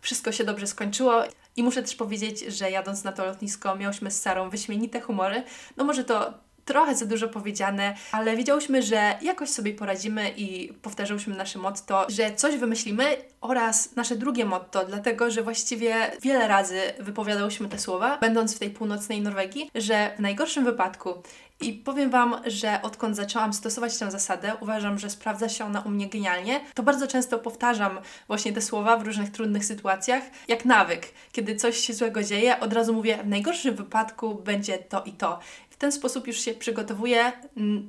Wszystko 0.00 0.32
się 0.32 0.44
dobrze 0.44 0.66
skończyło 0.66 1.22
i 1.56 1.62
muszę 1.62 1.82
też 1.82 1.94
powiedzieć, 1.94 2.40
że 2.40 2.70
jadąc 2.70 3.04
na 3.04 3.12
to 3.12 3.24
lotnisko 3.24 3.76
miałyśmy 3.76 4.10
z 4.10 4.22
Sarą 4.22 4.50
wyśmienite 4.50 5.00
humory. 5.00 5.42
No 5.76 5.84
może 5.84 6.04
to 6.04 6.34
trochę 6.64 6.94
za 6.94 7.06
dużo 7.06 7.28
powiedziane, 7.28 7.94
ale 8.12 8.36
wiedziałyśmy, 8.36 8.82
że 8.82 9.18
jakoś 9.22 9.50
sobie 9.50 9.74
poradzimy 9.74 10.30
i 10.36 10.72
powtarzałyśmy 10.82 11.36
nasze 11.36 11.58
motto, 11.58 12.06
że 12.08 12.34
coś 12.34 12.56
wymyślimy 12.56 13.04
oraz 13.40 13.96
nasze 13.96 14.16
drugie 14.16 14.44
motto, 14.44 14.84
dlatego 14.84 15.30
że 15.30 15.42
właściwie 15.42 15.94
wiele 16.22 16.48
razy 16.48 16.80
wypowiadałyśmy 16.98 17.68
te 17.68 17.78
słowa, 17.78 18.18
będąc 18.18 18.56
w 18.56 18.58
tej 18.58 18.70
północnej 18.70 19.22
Norwegii, 19.22 19.70
że 19.74 20.10
w 20.16 20.20
najgorszym 20.20 20.64
wypadku 20.64 21.14
i 21.60 21.72
powiem 21.72 22.10
Wam, 22.10 22.36
że 22.46 22.82
odkąd 22.82 23.16
zaczęłam 23.16 23.52
stosować 23.52 23.98
tę 23.98 24.10
zasadę, 24.10 24.52
uważam, 24.60 24.98
że 24.98 25.10
sprawdza 25.10 25.48
się 25.48 25.64
ona 25.64 25.80
u 25.80 25.90
mnie 25.90 26.08
genialnie. 26.08 26.60
To 26.74 26.82
bardzo 26.82 27.06
często 27.06 27.38
powtarzam 27.38 27.98
właśnie 28.26 28.52
te 28.52 28.62
słowa 28.62 28.96
w 28.96 29.06
różnych 29.06 29.30
trudnych 29.30 29.64
sytuacjach, 29.64 30.22
jak 30.48 30.64
nawyk. 30.64 31.12
Kiedy 31.32 31.56
coś 31.56 31.76
się 31.76 31.94
złego 31.94 32.22
dzieje, 32.22 32.60
od 32.60 32.72
razu 32.72 32.94
mówię, 32.94 33.18
w 33.24 33.28
najgorszym 33.28 33.74
wypadku 33.74 34.34
będzie 34.34 34.78
to 34.78 35.02
i 35.02 35.12
to 35.12 35.38
ten 35.80 35.92
sposób 35.92 36.26
już 36.26 36.40
się 36.40 36.54
przygotowuję 36.54 37.32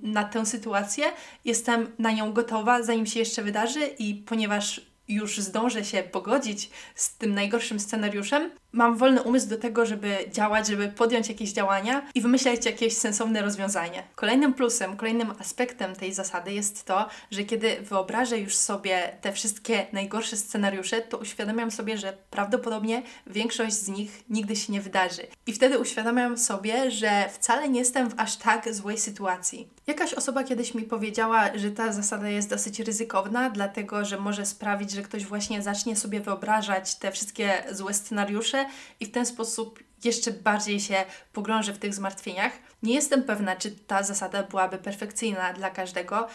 na 0.02 0.24
tę 0.24 0.46
sytuację, 0.46 1.06
jestem 1.46 1.92
na 2.00 2.12
nią 2.12 2.34
gotowa, 2.34 2.84
zanim 2.84 3.06
się 3.06 3.20
jeszcze 3.20 3.44
wydarzy, 3.44 3.86
i 4.00 4.16
ponieważ 4.16 4.82
już 5.08 5.40
zdążę 5.40 5.86
się 5.86 6.04
pogodzić 6.04 6.70
z 6.96 7.18
tym 7.18 7.34
najgorszym 7.34 7.80
scenariuszem, 7.80 8.52
mam 8.72 8.98
wolny 8.98 9.22
umysł 9.22 9.50
do 9.50 9.58
tego, 9.58 9.86
żeby 9.86 10.18
działać, 10.32 10.68
żeby 10.68 10.88
podjąć 10.88 11.30
jakieś 11.30 11.52
działania 11.52 12.02
i 12.16 12.22
wymyśleć 12.22 12.66
jakieś 12.66 12.98
sensowne 12.98 13.42
rozwiązanie. 13.42 14.04
Kolejnym 14.16 14.54
plusem, 14.54 14.98
kolejnym 14.98 15.34
aspektem 15.40 15.96
tej 15.96 16.14
zasady 16.14 16.54
jest 16.54 16.86
to, 16.86 17.08
że 17.32 17.44
kiedy 17.44 17.78
wyobrażę 17.82 18.40
już 18.40 18.56
sobie 18.56 19.18
te 19.22 19.34
wszystkie 19.34 19.86
najgorsze 19.94 20.38
scenariusze, 20.38 21.02
to 21.02 21.18
uświadamiam 21.18 21.72
sobie, 21.72 21.98
że 21.98 22.14
prawdopodobnie 22.30 23.04
większość 23.28 23.74
z 23.74 23.88
nich 23.88 24.24
nigdy 24.30 24.56
się 24.56 24.74
nie 24.74 24.82
wydarzy. 24.82 25.22
I 25.48 25.54
wtedy 25.54 25.80
uświadamiam 25.80 26.38
sobie, 26.38 26.92
że 26.92 27.30
wcale 27.30 27.70
nie 27.70 27.80
jestem 27.80 28.10
w 28.10 28.20
aż 28.20 28.36
tak 28.36 28.74
złej 28.74 28.98
sytuacji. 28.98 29.68
Jakaś 29.88 30.14
osoba 30.14 30.44
kiedyś 30.44 30.76
mi 30.76 30.84
powiedziała, 30.84 31.50
że 31.56 31.72
ta 31.72 31.92
zasada 31.92 32.30
jest 32.30 32.50
dosyć 32.50 32.80
ryzykowna, 32.80 33.50
dlatego 33.50 34.06
że 34.06 34.18
może 34.18 34.46
sprawić, 34.46 34.92
że 34.92 35.02
ktoś 35.02 35.26
właśnie 35.26 35.62
zacznie 35.62 35.96
sobie 35.96 36.20
wyobrażać 36.20 36.96
te 36.96 37.12
wszystkie 37.12 37.64
złe 37.72 37.94
scenariusze 37.94 38.61
i 39.00 39.06
w 39.06 39.12
ten 39.12 39.26
sposób 39.26 39.80
jeszcze 40.04 40.32
bardziej 40.32 40.80
się 40.80 41.06
pogrążę 41.34 41.74
w 41.74 41.80
tych 41.80 41.94
zmartwieniach. 41.94 42.52
Nie 42.84 42.94
jestem 42.94 43.24
pewna, 43.24 43.56
czy 43.56 43.72
ta 43.72 44.04
zasada 44.04 44.44
byłaby 44.44 44.78
perfekcyjna 44.78 45.54
dla 45.54 45.70
każdego. 45.70 46.28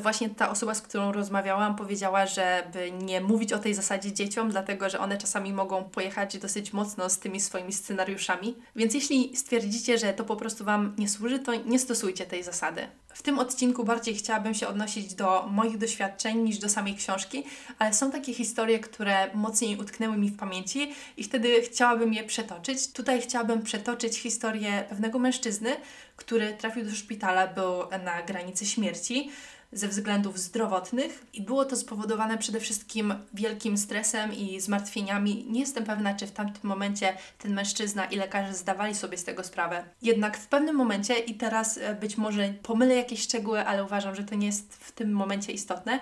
Właśnie 0.00 0.30
ta 0.30 0.50
osoba, 0.50 0.74
z 0.74 0.82
którą 0.82 1.12
rozmawiałam, 1.12 1.76
powiedziała, 1.76 2.26
żeby 2.26 2.92
nie 2.92 3.20
mówić 3.20 3.52
o 3.52 3.58
tej 3.58 3.74
zasadzie 3.74 4.12
dzieciom, 4.12 4.50
dlatego 4.50 4.90
że 4.90 5.00
one 5.00 5.18
czasami 5.18 5.52
mogą 5.52 5.84
pojechać 5.84 6.38
dosyć 6.38 6.72
mocno 6.72 7.10
z 7.10 7.18
tymi 7.18 7.40
swoimi 7.40 7.72
scenariuszami. 7.72 8.56
Więc 8.76 8.94
jeśli 8.94 9.36
stwierdzicie, 9.36 9.98
że 9.98 10.12
to 10.12 10.24
po 10.24 10.36
prostu 10.36 10.64
Wam 10.64 10.94
nie 10.98 11.08
służy, 11.08 11.38
to 11.38 11.54
nie 11.54 11.78
stosujcie 11.78 12.26
tej 12.26 12.42
zasady. 12.42 12.88
W 13.14 13.22
tym 13.22 13.38
odcinku 13.38 13.84
bardziej 13.84 14.14
chciałabym 14.14 14.54
się 14.54 14.68
odnosić 14.68 15.14
do 15.14 15.46
moich 15.50 15.78
doświadczeń 15.78 16.38
niż 16.38 16.58
do 16.58 16.68
samej 16.68 16.94
książki, 16.94 17.44
ale 17.78 17.94
są 17.94 18.10
takie 18.10 18.34
historie, 18.34 18.78
które 18.78 19.34
mocniej 19.34 19.76
utknęły 19.76 20.16
mi 20.16 20.28
w 20.28 20.36
pamięci 20.36 20.94
i 21.16 21.24
wtedy 21.24 21.62
chciałabym 21.62 22.14
je 22.14 22.24
przetoczyć. 22.24 22.92
Tutaj 22.92 23.22
chciałabym 23.22 23.62
przetoczyć 23.62 24.18
historię 24.18 24.84
pewnego 24.88 25.18
mężczyzny, 25.18 25.76
który 26.16 26.52
trafił 26.52 26.84
do 26.84 26.94
szpitala, 26.94 27.46
był 27.46 27.74
na 28.04 28.22
granicy 28.22 28.66
śmierci 28.66 29.30
ze 29.72 29.88
względów 29.88 30.38
zdrowotnych 30.38 31.26
i 31.32 31.42
było 31.42 31.64
to 31.64 31.76
spowodowane 31.76 32.38
przede 32.38 32.60
wszystkim 32.60 33.14
wielkim 33.34 33.78
stresem 33.78 34.32
i 34.32 34.60
zmartwieniami. 34.60 35.46
Nie 35.50 35.60
jestem 35.60 35.84
pewna, 35.84 36.14
czy 36.14 36.26
w 36.26 36.32
tamtym 36.32 36.70
momencie 36.70 37.16
ten 37.38 37.54
mężczyzna 37.54 38.04
i 38.04 38.16
lekarze 38.16 38.54
zdawali 38.54 38.94
sobie 38.94 39.18
z 39.18 39.24
tego 39.24 39.44
sprawę. 39.44 39.84
Jednak 40.02 40.38
w 40.38 40.46
pewnym 40.46 40.76
momencie, 40.76 41.18
i 41.18 41.34
teraz 41.34 41.78
e, 41.78 41.94
być 41.94 42.16
może 42.16 42.54
pomylę 42.62 42.94
jakieś 42.94 43.22
szczegóły, 43.22 43.66
ale 43.66 43.84
uważam, 43.84 44.14
że 44.14 44.24
to 44.24 44.34
nie 44.34 44.46
jest 44.46 44.74
w 44.74 44.92
tym 44.92 45.12
momencie 45.12 45.52
istotne, 45.52 46.00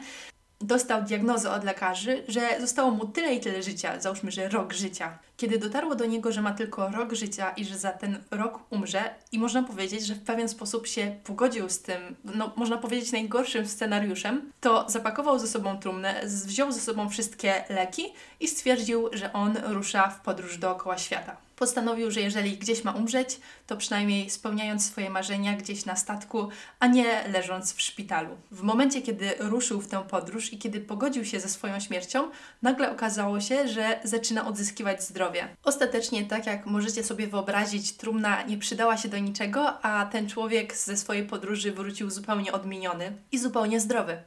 dostał 0.61 1.03
diagnozę 1.03 1.51
od 1.51 1.65
lekarzy, 1.65 2.25
że 2.29 2.41
zostało 2.61 2.91
mu 2.91 3.07
tyle 3.07 3.35
i 3.35 3.41
tyle 3.41 3.63
życia, 3.63 4.01
załóżmy, 4.01 4.31
że 4.31 4.49
rok 4.49 4.73
życia. 4.73 5.19
Kiedy 5.37 5.59
dotarło 5.59 5.95
do 5.95 6.07
niego, 6.07 6.33
że 6.33 6.43
ma 6.43 6.53
tylko 6.53 6.89
rok 6.89 7.13
życia 7.13 7.51
i 7.51 7.65
że 7.65 7.79
za 7.79 7.91
ten 7.93 8.23
rok 8.31 8.61
umrze, 8.71 9.15
i 9.33 9.39
można 9.39 9.63
powiedzieć, 9.63 10.07
że 10.07 10.15
w 10.15 10.23
pewien 10.23 10.49
sposób 10.49 10.87
się 10.87 11.17
pogodził 11.25 11.69
z 11.69 11.83
tym, 11.83 12.17
no 12.25 12.53
można 12.57 12.79
powiedzieć 12.79 13.13
najgorszym 13.13 13.67
scenariuszem, 13.67 14.53
to 14.61 14.85
zapakował 14.89 15.39
ze 15.39 15.47
sobą 15.47 15.79
trumnę, 15.79 16.21
wziął 16.25 16.73
ze 16.73 16.81
sobą 16.81 17.09
wszystkie 17.09 17.65
leki 17.69 18.13
i 18.41 18.49
stwierdził, 18.49 19.09
że 19.13 19.33
on 19.33 19.57
rusza 19.67 20.09
w 20.09 20.21
podróż 20.21 20.59
dookoła 20.59 20.99
świata 20.99 21.37
postanowił, 21.61 22.11
że 22.11 22.21
jeżeli 22.21 22.59
gdzieś 22.59 22.85
ma 22.85 22.93
umrzeć, 22.93 23.41
to 23.67 23.77
przynajmniej 23.77 24.31
spełniając 24.31 24.87
swoje 24.87 25.11
marzenia 25.11 25.57
gdzieś 25.57 25.85
na 25.85 25.97
statku, 25.97 26.49
a 26.79 26.87
nie 26.87 27.29
leżąc 27.29 27.73
w 27.73 27.81
szpitalu. 27.81 28.37
W 28.51 28.63
momencie, 28.63 29.03
kiedy 29.03 29.35
ruszył 29.39 29.81
w 29.81 29.89
tę 29.89 30.05
podróż 30.09 30.53
i 30.53 30.59
kiedy 30.59 30.81
pogodził 30.81 31.25
się 31.25 31.41
ze 31.41 31.49
swoją 31.49 31.81
śmiercią, 31.81 32.31
nagle 32.63 32.93
okazało 32.93 33.41
się, 33.41 33.69
że 33.69 34.01
zaczyna 34.05 34.47
odzyskiwać 34.47 35.05
zdrowie. 35.05 35.49
Ostatecznie, 35.65 36.25
tak 36.25 36.47
jak 36.47 36.67
możecie 36.67 37.05
sobie 37.05 37.27
wyobrazić, 37.27 37.93
trumna 37.93 38.43
nie 38.43 38.59
przydała 38.59 38.97
się 38.97 39.09
do 39.09 39.19
niczego, 39.19 39.83
a 39.83 40.07
ten 40.07 40.29
człowiek 40.29 40.77
ze 40.77 40.97
swojej 40.97 41.27
podróży 41.27 41.73
wrócił 41.73 42.11
zupełnie 42.11 42.53
odmieniony 42.53 43.13
i 43.33 43.39
zupełnie 43.39 43.81
zdrowy. 43.81 44.23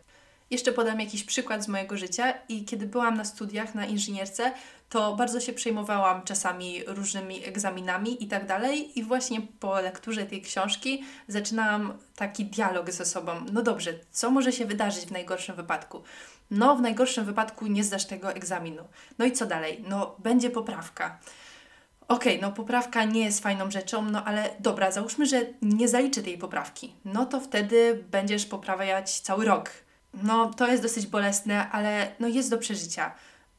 Jeszcze 0.50 0.72
podam 0.72 1.00
jakiś 1.00 1.24
przykład 1.24 1.64
z 1.64 1.68
mojego 1.68 1.98
życia 1.98 2.34
i 2.50 2.66
kiedy 2.66 2.86
byłam 2.86 3.18
na 3.18 3.26
studiach 3.26 3.76
na 3.76 3.86
inżynierce, 3.86 4.54
to 4.90 5.16
bardzo 5.16 5.40
się 5.40 5.54
przejmowałam 5.54 6.24
czasami 6.24 6.84
różnymi 6.88 7.46
egzaminami 7.46 8.24
i 8.24 8.28
tak 8.28 8.48
dalej 8.48 9.00
i 9.00 9.04
właśnie 9.04 9.42
po 9.60 9.82
lekturze 9.82 10.26
tej 10.26 10.42
książki 10.42 11.04
zaczynałam 11.28 11.98
taki 12.16 12.46
dialog 12.46 12.92
ze 12.92 13.06
sobą. 13.06 13.32
No 13.52 13.62
dobrze, 13.62 13.94
co 14.12 14.32
może 14.32 14.52
się 14.52 14.66
wydarzyć 14.66 15.06
w 15.06 15.12
najgorszym 15.12 15.56
wypadku? 15.56 16.04
No, 16.52 16.76
w 16.76 16.82
najgorszym 16.82 17.26
wypadku 17.26 17.68
nie 17.68 17.84
zdasz 17.84 18.06
tego 18.06 18.32
egzaminu. 18.32 18.84
No 19.18 19.26
i 19.26 19.32
co 19.32 19.46
dalej? 19.46 19.84
No, 19.88 20.16
będzie 20.20 20.50
poprawka. 20.50 21.20
Okej, 22.08 22.38
okay, 22.38 22.50
no 22.50 22.56
poprawka 22.56 23.04
nie 23.04 23.26
jest 23.26 23.40
fajną 23.40 23.72
rzeczą, 23.72 24.02
no 24.02 24.26
ale 24.26 24.50
dobra, 24.60 24.92
załóżmy, 24.92 25.26
że 25.26 25.42
nie 25.62 25.88
zaliczę 25.88 26.24
tej 26.24 26.38
poprawki. 26.38 26.94
No 27.06 27.26
to 27.26 27.40
wtedy 27.40 28.04
będziesz 28.12 28.46
poprawiać 28.46 29.20
cały 29.20 29.46
rok 29.46 29.72
no 30.24 30.54
to 30.54 30.68
jest 30.68 30.84
dosyć 30.84 31.08
bolesne, 31.08 31.70
ale 31.72 32.12
no 32.20 32.28
jest 32.28 32.50
do 32.50 32.58
przeżycia. 32.58 33.12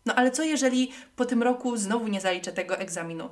No 0.07 0.15
ale 0.15 0.31
co 0.31 0.43
jeżeli 0.43 0.93
po 1.17 1.25
tym 1.25 1.43
roku 1.43 1.77
znowu 1.77 2.09
nie 2.09 2.21
zaliczę 2.21 2.53
tego 2.53 2.79
egzaminu? 2.79 3.29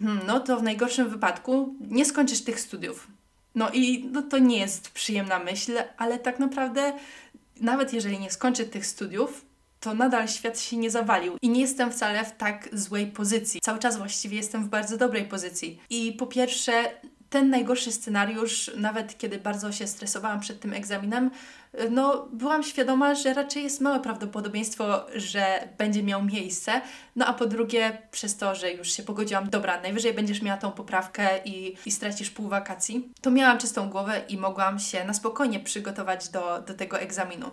Hmm, 0.00 0.20
no 0.26 0.40
to 0.40 0.56
w 0.56 0.62
najgorszym 0.62 1.08
wypadku 1.08 1.74
nie 1.80 2.04
skończysz 2.04 2.44
tych 2.44 2.60
studiów. 2.60 3.08
No 3.54 3.70
i 3.70 4.08
no 4.12 4.22
to 4.22 4.38
nie 4.38 4.58
jest 4.58 4.90
przyjemna 4.90 5.38
myśl, 5.38 5.72
ale 5.96 6.18
tak 6.18 6.38
naprawdę 6.38 6.92
nawet 7.60 7.92
jeżeli 7.92 8.18
nie 8.18 8.30
skończę 8.30 8.64
tych 8.64 8.86
studiów, 8.86 9.44
to 9.80 9.94
nadal 9.94 10.28
świat 10.28 10.60
się 10.60 10.76
nie 10.76 10.90
zawalił 10.90 11.36
i 11.42 11.48
nie 11.48 11.60
jestem 11.60 11.92
wcale 11.92 12.24
w 12.24 12.36
tak 12.36 12.68
złej 12.72 13.06
pozycji. 13.06 13.60
Cały 13.60 13.78
czas 13.78 13.96
właściwie 13.96 14.36
jestem 14.36 14.64
w 14.64 14.68
bardzo 14.68 14.96
dobrej 14.96 15.24
pozycji. 15.24 15.80
I 15.90 16.12
po 16.12 16.26
pierwsze, 16.26 16.72
ten 17.30 17.50
najgorszy 17.50 17.92
scenariusz, 17.92 18.70
nawet 18.76 19.18
kiedy 19.18 19.38
bardzo 19.38 19.72
się 19.72 19.86
stresowałam 19.86 20.40
przed 20.40 20.60
tym 20.60 20.72
egzaminem, 20.72 21.30
no 21.90 22.28
byłam 22.32 22.62
świadoma, 22.62 23.14
że 23.14 23.34
raczej 23.34 23.62
jest 23.62 23.80
małe 23.80 24.00
prawdopodobieństwo, 24.00 25.06
że 25.14 25.68
będzie 25.78 26.02
miał 26.02 26.24
miejsce. 26.24 26.80
No 27.16 27.26
a 27.26 27.32
po 27.32 27.46
drugie, 27.46 27.98
przez 28.10 28.36
to, 28.36 28.54
że 28.54 28.72
już 28.72 28.92
się 28.92 29.02
pogodziłam, 29.02 29.50
dobra, 29.50 29.80
najwyżej 29.80 30.14
będziesz 30.14 30.42
miała 30.42 30.58
tą 30.58 30.72
poprawkę 30.72 31.28
i, 31.44 31.76
i 31.86 31.90
stracisz 31.90 32.30
pół 32.30 32.48
wakacji, 32.48 33.12
to 33.20 33.30
miałam 33.30 33.58
czystą 33.58 33.90
głowę 33.90 34.22
i 34.28 34.38
mogłam 34.38 34.78
się 34.78 35.04
na 35.04 35.14
spokojnie 35.14 35.60
przygotować 35.60 36.28
do, 36.28 36.62
do 36.66 36.74
tego 36.74 37.00
egzaminu. 37.00 37.50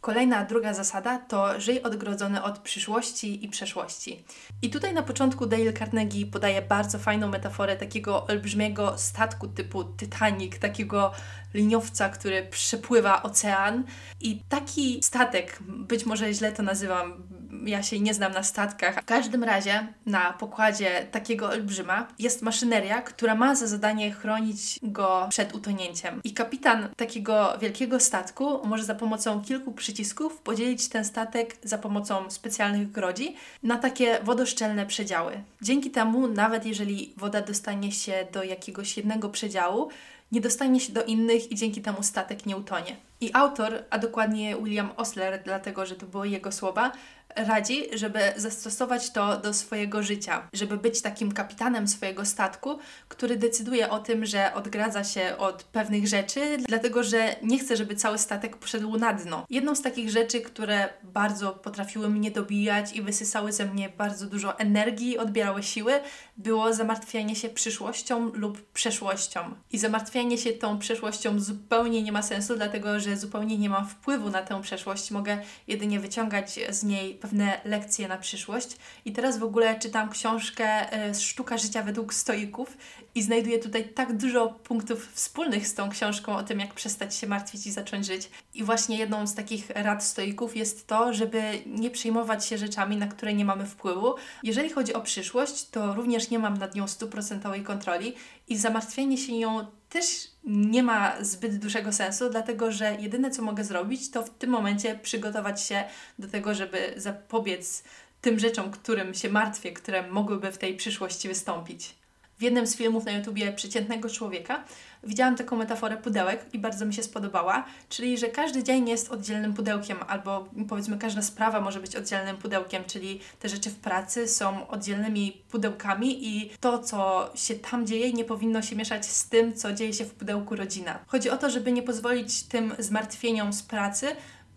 Kolejna, 0.00 0.44
druga 0.44 0.74
zasada 0.74 1.18
to 1.18 1.60
żyj 1.60 1.82
odgrodzony 1.82 2.42
od 2.42 2.58
przyszłości 2.58 3.44
i 3.44 3.48
przeszłości. 3.48 4.24
I 4.62 4.70
tutaj 4.70 4.94
na 4.94 5.02
początku 5.02 5.46
Dale 5.46 5.72
Carnegie 5.72 6.26
podaje 6.26 6.62
bardzo 6.62 6.98
fajną 6.98 7.28
metaforę 7.28 7.76
takiego 7.76 8.26
olbrzymiego 8.26 8.98
statku 8.98 9.48
typu 9.48 9.84
Titanic, 9.84 10.58
takiego 10.58 11.12
liniowca, 11.54 12.08
który 12.08 12.46
przepływa 12.50 13.22
ocean. 13.22 13.84
I 14.20 14.42
taki 14.48 15.02
statek, 15.02 15.58
być 15.62 16.06
może 16.06 16.34
źle 16.34 16.52
to 16.52 16.62
nazywam, 16.62 17.22
ja 17.64 17.82
się 17.82 18.00
nie 18.00 18.14
znam 18.14 18.32
na 18.32 18.42
statkach. 18.42 19.02
W 19.02 19.04
każdym 19.04 19.44
razie 19.44 19.86
na 20.06 20.32
pokładzie 20.32 21.06
takiego 21.10 21.48
olbrzyma 21.48 22.08
jest 22.18 22.42
maszyneria, 22.42 23.02
która 23.02 23.34
ma 23.34 23.54
za 23.54 23.66
zadanie 23.66 24.12
chronić 24.12 24.78
go 24.82 25.26
przed 25.30 25.54
utonięciem. 25.54 26.20
I 26.24 26.34
kapitan 26.34 26.88
takiego 26.96 27.58
wielkiego 27.58 28.00
statku 28.00 28.66
może 28.66 28.84
za 28.84 28.94
pomocą 28.94 29.42
kilku 29.42 29.72
przycisków 29.72 30.40
podzielić 30.40 30.88
ten 30.88 31.04
statek 31.04 31.56
za 31.62 31.78
pomocą 31.78 32.30
specjalnych 32.30 32.92
grodzi 32.92 33.36
na 33.62 33.78
takie 33.78 34.20
wodoszczelne 34.22 34.86
przedziały. 34.86 35.42
Dzięki 35.62 35.90
temu, 35.90 36.28
nawet 36.28 36.66
jeżeli 36.66 37.14
woda 37.16 37.40
dostanie 37.40 37.92
się 37.92 38.26
do 38.32 38.42
jakiegoś 38.42 38.96
jednego 38.96 39.28
przedziału, 39.28 39.88
nie 40.32 40.40
dostanie 40.40 40.80
się 40.80 40.92
do 40.92 41.04
innych 41.04 41.52
i 41.52 41.54
dzięki 41.54 41.82
temu 41.82 42.02
statek 42.02 42.46
nie 42.46 42.56
utonie. 42.56 42.96
I 43.20 43.30
autor, 43.32 43.84
a 43.90 43.98
dokładnie 43.98 44.56
William 44.56 44.90
Osler, 44.96 45.42
dlatego 45.44 45.86
że 45.86 45.96
to 45.96 46.06
były 46.06 46.28
jego 46.28 46.52
słowa, 46.52 46.92
radzi, 47.36 47.84
żeby 47.92 48.20
zastosować 48.36 49.10
to 49.10 49.36
do 49.36 49.54
swojego 49.54 50.02
życia, 50.02 50.48
żeby 50.52 50.76
być 50.76 51.02
takim 51.02 51.32
kapitanem 51.32 51.88
swojego 51.88 52.24
statku, 52.24 52.78
który 53.08 53.36
decyduje 53.36 53.90
o 53.90 53.98
tym, 53.98 54.26
że 54.26 54.54
odgradza 54.54 55.04
się 55.04 55.36
od 55.38 55.62
pewnych 55.62 56.08
rzeczy, 56.08 56.40
dlatego 56.68 57.02
że 57.02 57.36
nie 57.42 57.58
chce, 57.58 57.76
żeby 57.76 57.94
cały 57.96 58.18
statek 58.18 58.56
poszedł 58.56 58.98
na 58.98 59.12
dno. 59.12 59.46
Jedną 59.50 59.74
z 59.74 59.82
takich 59.82 60.10
rzeczy, 60.10 60.40
które 60.40 60.88
bardzo 61.02 61.52
potrafiły 61.52 62.10
mnie 62.10 62.30
dobijać 62.30 62.92
i 62.92 63.02
wysysały 63.02 63.52
ze 63.52 63.66
mnie 63.66 63.88
bardzo 63.98 64.26
dużo 64.26 64.58
energii, 64.58 65.18
odbierały 65.18 65.62
siły, 65.62 65.92
było 66.36 66.74
zamartwianie 66.74 67.36
się 67.36 67.48
przyszłością 67.48 68.30
lub 68.34 68.72
przeszłością. 68.72 69.40
I 69.72 69.78
zamartwianie 69.78 70.38
się 70.38 70.52
tą 70.52 70.78
przeszłością 70.78 71.40
zupełnie 71.40 72.02
nie 72.02 72.12
ma 72.12 72.22
sensu, 72.22 72.56
dlatego 72.56 73.00
że 73.00 73.16
zupełnie 73.16 73.58
nie 73.58 73.70
mam 73.70 73.88
wpływu 73.88 74.30
na 74.30 74.42
tę 74.42 74.62
przeszłość. 74.62 75.10
Mogę 75.10 75.38
jedynie 75.68 76.00
wyciągać 76.00 76.60
z 76.70 76.84
niej 76.84 77.14
pewne 77.20 77.60
lekcje 77.64 78.08
na 78.08 78.16
przyszłość. 78.16 78.76
I 79.04 79.12
teraz 79.12 79.38
w 79.38 79.42
ogóle 79.42 79.78
czytam 79.78 80.10
książkę 80.10 80.92
e, 80.92 81.14
Sztuka 81.14 81.58
życia 81.58 81.82
według 81.82 82.14
stoików 82.14 82.76
i 83.14 83.22
znajduję 83.22 83.58
tutaj 83.58 83.88
tak 83.88 84.16
dużo 84.16 84.48
punktów 84.48 85.12
wspólnych 85.12 85.68
z 85.68 85.74
tą 85.74 85.90
książką 85.90 86.36
o 86.36 86.42
tym, 86.42 86.60
jak 86.60 86.74
przestać 86.74 87.16
się 87.16 87.26
martwić 87.26 87.66
i 87.66 87.72
zacząć 87.72 88.06
żyć. 88.06 88.30
I 88.54 88.64
właśnie 88.64 88.98
jedną 88.98 89.26
z 89.26 89.34
takich 89.34 89.70
rad 89.70 90.04
stoików 90.04 90.56
jest 90.56 90.86
to, 90.86 91.14
żeby 91.14 91.42
nie 91.66 91.90
przejmować 91.90 92.46
się 92.46 92.58
rzeczami, 92.58 92.96
na 92.96 93.06
które 93.06 93.34
nie 93.34 93.44
mamy 93.44 93.66
wpływu. 93.66 94.14
Jeżeli 94.42 94.70
chodzi 94.70 94.94
o 94.94 95.00
przyszłość, 95.00 95.68
to 95.70 95.94
również 95.94 96.30
nie 96.30 96.38
mam 96.38 96.56
nad 96.56 96.74
nią 96.74 96.88
stuprocentowej 96.88 97.62
kontroli 97.62 98.14
i 98.48 98.56
zamartwienie 98.56 99.18
się 99.18 99.32
nią 99.32 99.66
też 99.90 100.30
nie 100.44 100.82
ma 100.82 101.24
zbyt 101.24 101.58
dużego 101.58 101.92
sensu, 101.92 102.30
dlatego 102.30 102.72
że 102.72 102.96
jedyne 103.00 103.30
co 103.30 103.42
mogę 103.42 103.64
zrobić, 103.64 104.10
to 104.10 104.22
w 104.22 104.30
tym 104.30 104.50
momencie 104.50 104.98
przygotować 105.02 105.62
się 105.62 105.84
do 106.18 106.28
tego, 106.28 106.54
żeby 106.54 106.94
zapobiec 106.96 107.84
tym 108.20 108.38
rzeczom, 108.38 108.70
którym 108.70 109.14
się 109.14 109.30
martwię, 109.30 109.72
które 109.72 110.10
mogłyby 110.10 110.52
w 110.52 110.58
tej 110.58 110.76
przyszłości 110.76 111.28
wystąpić 111.28 111.99
w 112.40 112.42
jednym 112.42 112.66
z 112.66 112.76
filmów 112.76 113.04
na 113.04 113.12
YouTubie 113.12 113.52
przeciętnego 113.52 114.08
człowieka 114.08 114.64
widziałam 115.04 115.36
taką 115.36 115.56
metaforę 115.56 115.96
pudełek 115.96 116.46
i 116.52 116.58
bardzo 116.58 116.86
mi 116.86 116.94
się 116.94 117.02
spodobała, 117.02 117.64
czyli 117.88 118.18
że 118.18 118.28
każdy 118.28 118.62
dzień 118.62 118.88
jest 118.88 119.10
oddzielnym 119.10 119.54
pudełkiem, 119.54 119.98
albo 120.08 120.48
powiedzmy 120.68 120.98
każda 120.98 121.22
sprawa 121.22 121.60
może 121.60 121.80
być 121.80 121.96
oddzielnym 121.96 122.36
pudełkiem, 122.36 122.84
czyli 122.84 123.20
te 123.38 123.48
rzeczy 123.48 123.70
w 123.70 123.76
pracy 123.76 124.28
są 124.28 124.68
oddzielnymi 124.68 125.42
pudełkami 125.50 126.28
i 126.28 126.50
to, 126.60 126.78
co 126.78 127.30
się 127.34 127.54
tam 127.54 127.86
dzieje, 127.86 128.12
nie 128.12 128.24
powinno 128.24 128.62
się 128.62 128.76
mieszać 128.76 129.06
z 129.06 129.28
tym, 129.28 129.54
co 129.54 129.72
dzieje 129.72 129.92
się 129.92 130.04
w 130.04 130.14
pudełku 130.14 130.56
rodzina. 130.56 130.98
Chodzi 131.06 131.30
o 131.30 131.36
to, 131.36 131.50
żeby 131.50 131.72
nie 131.72 131.82
pozwolić 131.82 132.42
tym 132.42 132.74
zmartwieniom 132.78 133.52
z 133.52 133.62
pracy 133.62 134.06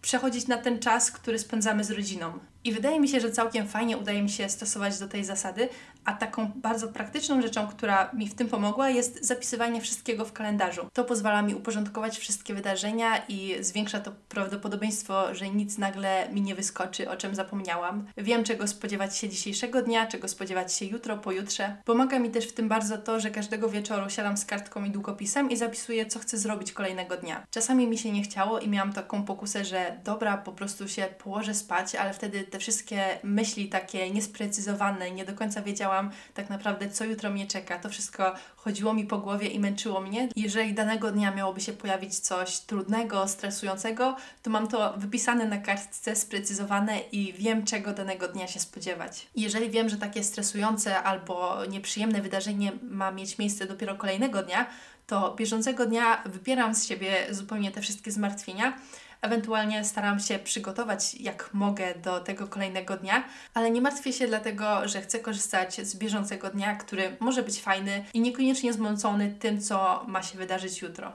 przechodzić 0.02 0.48
na 0.48 0.58
ten 0.58 0.80
czas, 0.80 1.12
który 1.12 1.40
spędzamy 1.40 1.84
z 1.84 1.92
rodziną. 1.92 2.40
I 2.63 2.72
wydaje 2.72 3.00
mi 3.00 3.08
się, 3.08 3.20
że 3.20 3.32
całkiem 3.32 3.67
fajnie 3.67 3.98
udaje 3.98 4.22
mi 4.22 4.29
się 4.29 4.50
stosować 4.50 5.00
do 5.00 5.08
tej 5.08 5.24
zasady, 5.24 5.70
a 6.05 6.13
taką 6.13 6.51
bardzo 6.55 6.88
praktyczną 6.88 7.41
rzeczą, 7.41 7.67
która 7.67 8.12
mi 8.13 8.27
w 8.27 8.36
tym 8.36 8.48
pomogła, 8.48 8.89
jest 8.89 9.25
zapisywanie 9.25 9.82
wszystkiego 9.82 10.25
w 10.25 10.34
kalendarzu. 10.34 10.88
To 10.93 11.03
pozwala 11.03 11.41
mi 11.41 11.55
uporządkować 11.55 12.17
wszystkie 12.17 12.53
wydarzenia 12.53 13.17
i 13.27 13.55
zwiększa 13.60 14.00
to 14.00 14.12
prawdopodobieństwo, 14.29 15.36
że 15.36 15.50
nic 15.50 15.77
nagle 15.77 16.29
mi 16.29 16.41
nie 16.41 16.55
wyskoczy, 16.55 17.10
o 17.10 17.17
czym 17.17 17.36
zapomniałam. 17.36 18.08
Wiem, 18.17 18.43
czego 18.43 18.67
spodziewać 18.67 19.17
się 19.17 19.29
dzisiejszego 19.29 19.82
dnia, 19.82 20.08
czego 20.08 20.27
spodziewać 20.27 20.74
się 20.74 20.86
jutro, 20.86 21.17
pojutrze. 21.17 21.75
Pomaga 21.86 22.20
mi 22.20 22.29
też 22.29 22.48
w 22.48 22.53
tym 22.53 22.70
bardzo 22.70 22.98
to, 22.98 23.20
że 23.20 23.32
każdego 23.32 23.70
wieczoru 23.70 24.10
siadam 24.10 24.38
z 24.38 24.46
kartką 24.46 24.86
i 24.86 24.89
długopisem 24.89 25.51
i 25.51 25.58
zapisuję, 25.58 26.05
co 26.05 26.20
chcę 26.20 26.38
zrobić 26.38 26.72
kolejnego 26.72 27.17
dnia. 27.17 27.46
Czasami 27.51 27.88
mi 27.88 27.98
się 27.98 28.12
nie 28.12 28.24
chciało 28.24 28.60
i 28.60 28.70
miałam 28.70 28.93
taką 28.93 29.24
pokusę, 29.24 29.65
że 29.65 29.98
dobra, 30.03 30.38
po 30.38 30.51
prostu 30.51 30.88
się 30.88 31.05
położę 31.24 31.53
spać, 31.53 31.96
ale 31.96 32.13
wtedy 32.13 32.43
te 32.54 32.60
wszystkie 32.60 33.20
myśli 33.24 33.70
takie 33.70 34.12
niesprecyzowane, 34.12 35.12
nie 35.12 35.26
do 35.26 35.34
końca 35.34 35.62
wiedziałam 35.62 36.12
tak 36.34 36.50
naprawdę, 36.50 36.90
co 36.90 37.06
jutro 37.06 37.30
mnie 37.30 37.48
czeka. 37.48 37.80
To 37.80 37.90
wszystko 37.90 38.34
chodziło 38.56 38.94
mi 38.94 39.06
po 39.06 39.18
głowie 39.18 39.48
i 39.48 39.60
męczyło 39.60 40.02
mnie. 40.02 40.30
Jeżeli 40.36 40.74
danego 40.74 41.12
dnia 41.12 41.32
miałoby 41.32 41.62
się 41.62 41.74
pojawić 41.74 42.20
coś 42.20 42.60
trudnego, 42.60 43.28
stresującego, 43.28 44.16
to 44.44 44.50
mam 44.50 44.68
to 44.68 44.94
wypisane 44.98 45.46
na 45.46 45.58
kartce, 45.58 46.16
sprecyzowane 46.16 47.00
i 47.12 47.34
wiem, 47.34 47.66
czego 47.66 47.94
danego 47.94 48.28
dnia 48.28 48.48
się 48.48 48.60
spodziewać. 48.60 49.28
Jeżeli 49.36 49.70
wiem, 49.70 49.90
że 49.90 49.98
takie 49.98 50.24
stresujące 50.24 51.04
albo 51.04 51.66
nieprzyjemne 51.66 52.22
wydarzenie 52.22 52.72
ma 52.82 53.12
mieć 53.12 53.38
miejsce 53.38 53.66
dopiero 53.66 53.96
kolejnego 53.96 54.44
dnia, 54.44 54.66
to 55.08 55.36
bieżącego 55.36 55.86
dnia 55.86 56.24
wypieram 56.26 56.76
z 56.76 56.86
siebie 56.86 57.28
zupełnie 57.30 57.72
te 57.72 57.82
wszystkie 57.82 58.12
zmartwienia. 58.12 58.78
Ewentualnie 59.24 59.86
staram 59.86 60.20
się 60.20 60.39
przygotować 60.39 61.15
jak 61.15 61.50
mogę 61.53 61.96
do 61.96 62.20
tego 62.20 62.48
kolejnego 62.48 62.98
dnia, 62.98 63.24
ale 63.53 63.72
nie 63.72 63.82
martwię 63.82 64.13
się 64.13 64.27
dlatego, 64.27 64.88
że 64.88 65.01
chcę 65.01 65.20
korzystać 65.20 65.75
z 65.75 65.96
bieżącego 65.96 66.50
dnia, 66.50 66.75
który 66.75 67.18
może 67.20 67.44
być 67.44 67.62
fajny 67.62 68.06
i 68.13 68.22
niekoniecznie 68.22 68.74
zmącony 68.74 69.36
tym, 69.39 69.62
co 69.62 70.06
ma 70.08 70.24
się 70.24 70.38
wydarzyć 70.38 70.82
jutro. 70.82 71.12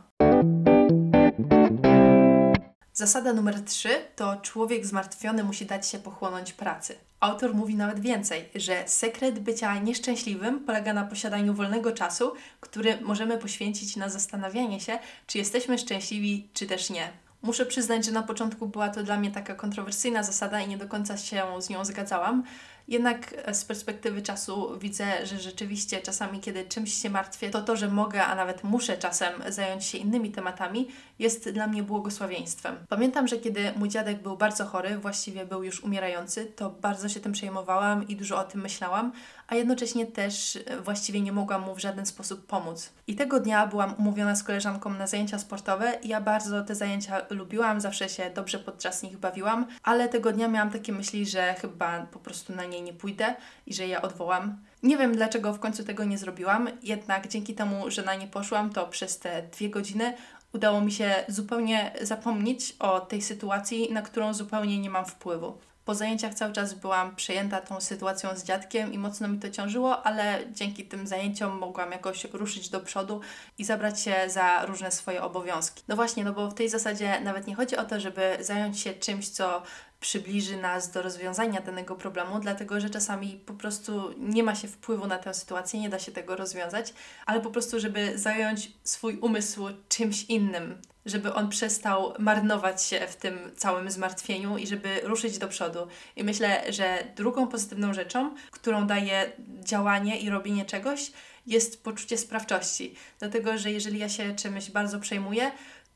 Zasada 2.92 3.32
numer 3.32 3.64
3 3.64 3.88
to 4.16 4.36
człowiek 4.36 4.86
zmartwiony 4.86 5.44
musi 5.44 5.66
dać 5.66 5.88
się 5.88 5.98
pochłonąć 5.98 6.52
pracy. 6.52 6.94
Autor 7.20 7.54
mówi 7.54 7.74
nawet 7.74 8.00
więcej, 8.00 8.48
że 8.54 8.82
sekret 8.86 9.38
bycia 9.38 9.78
nieszczęśliwym 9.78 10.60
polega 10.60 10.92
na 10.92 11.04
posiadaniu 11.04 11.54
wolnego 11.54 11.92
czasu, 11.92 12.32
który 12.60 13.00
możemy 13.00 13.38
poświęcić 13.38 13.96
na 13.96 14.08
zastanawianie 14.08 14.80
się, 14.80 14.98
czy 15.26 15.38
jesteśmy 15.38 15.78
szczęśliwi, 15.78 16.48
czy 16.54 16.66
też 16.66 16.90
nie. 16.90 17.27
Muszę 17.42 17.66
przyznać, 17.66 18.06
że 18.06 18.12
na 18.12 18.22
początku 18.22 18.66
była 18.66 18.88
to 18.88 19.02
dla 19.02 19.18
mnie 19.18 19.30
taka 19.30 19.54
kontrowersyjna 19.54 20.22
zasada 20.22 20.60
i 20.60 20.68
nie 20.68 20.78
do 20.78 20.88
końca 20.88 21.16
się 21.16 21.44
z 21.58 21.68
nią 21.68 21.84
zgadzałam. 21.84 22.42
Jednak 22.88 23.34
z 23.52 23.64
perspektywy 23.64 24.22
czasu 24.22 24.78
widzę, 24.78 25.26
że 25.26 25.38
rzeczywiście 25.38 26.00
czasami, 26.00 26.40
kiedy 26.40 26.64
czymś 26.64 26.94
się 26.94 27.10
martwię, 27.10 27.50
to 27.50 27.62
to, 27.62 27.76
że 27.76 27.88
mogę, 27.88 28.24
a 28.24 28.34
nawet 28.34 28.64
muszę 28.64 28.96
czasem 28.96 29.32
zająć 29.48 29.84
się 29.84 29.98
innymi 29.98 30.30
tematami, 30.30 30.88
jest 31.18 31.50
dla 31.50 31.66
mnie 31.66 31.82
błogosławieństwem. 31.82 32.76
Pamiętam, 32.88 33.28
że 33.28 33.36
kiedy 33.36 33.72
mój 33.76 33.88
dziadek 33.88 34.22
był 34.22 34.36
bardzo 34.36 34.64
chory, 34.64 34.98
właściwie 34.98 35.46
był 35.46 35.62
już 35.62 35.84
umierający, 35.84 36.46
to 36.46 36.70
bardzo 36.70 37.08
się 37.08 37.20
tym 37.20 37.32
przejmowałam 37.32 38.08
i 38.08 38.16
dużo 38.16 38.38
o 38.38 38.44
tym 38.44 38.60
myślałam, 38.60 39.12
a 39.48 39.54
jednocześnie 39.54 40.06
też 40.06 40.58
e, 40.66 40.80
właściwie 40.80 41.20
nie 41.20 41.32
mogłam 41.32 41.62
mu 41.62 41.74
w 41.74 41.78
żaden 41.78 42.06
sposób 42.06 42.46
pomóc. 42.46 42.90
I 43.06 43.16
tego 43.16 43.40
dnia 43.40 43.66
byłam 43.66 43.94
umówiona 43.98 44.36
z 44.36 44.42
koleżanką 44.42 44.90
na 44.90 45.06
zajęcia 45.06 45.38
sportowe 45.38 45.98
i 46.02 46.08
ja 46.08 46.20
bardzo 46.20 46.64
te 46.64 46.74
zajęcia 46.74 47.20
lubiłam, 47.30 47.80
zawsze 47.80 48.08
się 48.08 48.30
dobrze 48.34 48.58
podczas 48.58 49.02
nich 49.02 49.18
bawiłam, 49.18 49.66
ale 49.82 50.08
tego 50.08 50.32
dnia 50.32 50.48
miałam 50.48 50.70
takie 50.70 50.92
myśli, 50.92 51.26
że 51.26 51.54
chyba 51.54 52.06
po 52.06 52.18
prostu 52.18 52.54
na 52.54 52.64
nie 52.64 52.77
nie 52.82 52.92
pójdę 52.92 53.34
i 53.66 53.74
że 53.74 53.86
je 53.86 54.02
odwołam. 54.02 54.58
Nie 54.82 54.96
wiem 54.96 55.16
dlaczego 55.16 55.52
w 55.52 55.58
końcu 55.58 55.84
tego 55.84 56.04
nie 56.04 56.18
zrobiłam, 56.18 56.68
jednak 56.82 57.28
dzięki 57.28 57.54
temu, 57.54 57.90
że 57.90 58.02
na 58.02 58.14
nie 58.14 58.26
poszłam, 58.26 58.70
to 58.70 58.86
przez 58.86 59.18
te 59.18 59.42
dwie 59.42 59.70
godziny 59.70 60.14
udało 60.52 60.80
mi 60.80 60.92
się 60.92 61.24
zupełnie 61.28 61.92
zapomnieć 62.02 62.76
o 62.78 63.00
tej 63.00 63.22
sytuacji, 63.22 63.92
na 63.92 64.02
którą 64.02 64.34
zupełnie 64.34 64.78
nie 64.78 64.90
mam 64.90 65.04
wpływu. 65.04 65.58
Po 65.88 65.94
zajęciach 65.94 66.34
cały 66.34 66.52
czas 66.52 66.74
byłam 66.74 67.16
przejęta 67.16 67.60
tą 67.60 67.80
sytuacją 67.80 68.36
z 68.36 68.44
dziadkiem 68.44 68.92
i 68.92 68.98
mocno 68.98 69.28
mi 69.28 69.38
to 69.38 69.50
ciążyło, 69.50 70.06
ale 70.06 70.38
dzięki 70.52 70.84
tym 70.84 71.06
zajęciom 71.06 71.58
mogłam 71.58 71.92
jakoś 71.92 72.24
ruszyć 72.24 72.68
do 72.68 72.80
przodu 72.80 73.20
i 73.58 73.64
zabrać 73.64 74.00
się 74.00 74.14
za 74.26 74.66
różne 74.66 74.90
swoje 74.90 75.22
obowiązki. 75.22 75.82
No 75.88 75.96
właśnie, 75.96 76.24
no 76.24 76.32
bo 76.32 76.50
w 76.50 76.54
tej 76.54 76.68
zasadzie 76.68 77.20
nawet 77.20 77.46
nie 77.46 77.54
chodzi 77.54 77.76
o 77.76 77.84
to, 77.84 78.00
żeby 78.00 78.36
zająć 78.40 78.80
się 78.80 78.94
czymś, 78.94 79.28
co 79.28 79.62
przybliży 80.00 80.56
nas 80.56 80.90
do 80.90 81.02
rozwiązania 81.02 81.60
danego 81.60 81.96
problemu, 81.96 82.40
dlatego 82.40 82.80
że 82.80 82.90
czasami 82.90 83.40
po 83.46 83.54
prostu 83.54 84.14
nie 84.18 84.42
ma 84.42 84.54
się 84.54 84.68
wpływu 84.68 85.06
na 85.06 85.18
tę 85.18 85.34
sytuację, 85.34 85.80
nie 85.80 85.88
da 85.88 85.98
się 85.98 86.12
tego 86.12 86.36
rozwiązać, 86.36 86.94
ale 87.26 87.40
po 87.40 87.50
prostu, 87.50 87.80
żeby 87.80 88.18
zająć 88.18 88.72
swój 88.84 89.16
umysł 89.16 89.68
czymś 89.88 90.24
innym, 90.24 90.82
żeby 91.06 91.34
on 91.34 91.48
przestał 91.48 92.14
marnować 92.18 92.82
się 92.82 93.00
w 93.08 93.16
tym 93.16 93.38
całym 93.56 93.90
zmartwieniu 93.90 94.58
i 94.58 94.66
żeby 94.66 95.00
ruszyć 95.02 95.38
do 95.38 95.48
przodu. 95.48 95.86
I 96.16 96.24
myślę, 96.24 96.72
że 96.72 97.04
drugą 97.16 97.48
pozytywną 97.48 97.94
rzeczą, 97.94 98.34
którą 98.50 98.86
daje 98.86 99.32
działanie 99.60 100.20
i 100.20 100.30
robienie 100.30 100.64
czegoś, 100.64 101.12
jest 101.46 101.84
poczucie 101.84 102.18
sprawczości. 102.18 102.94
Dlatego, 103.18 103.58
że 103.58 103.70
jeżeli 103.72 103.98
ja 103.98 104.08
się 104.08 104.36
czymś 104.36 104.70
bardzo 104.70 105.00
przejmuję, 105.00 105.50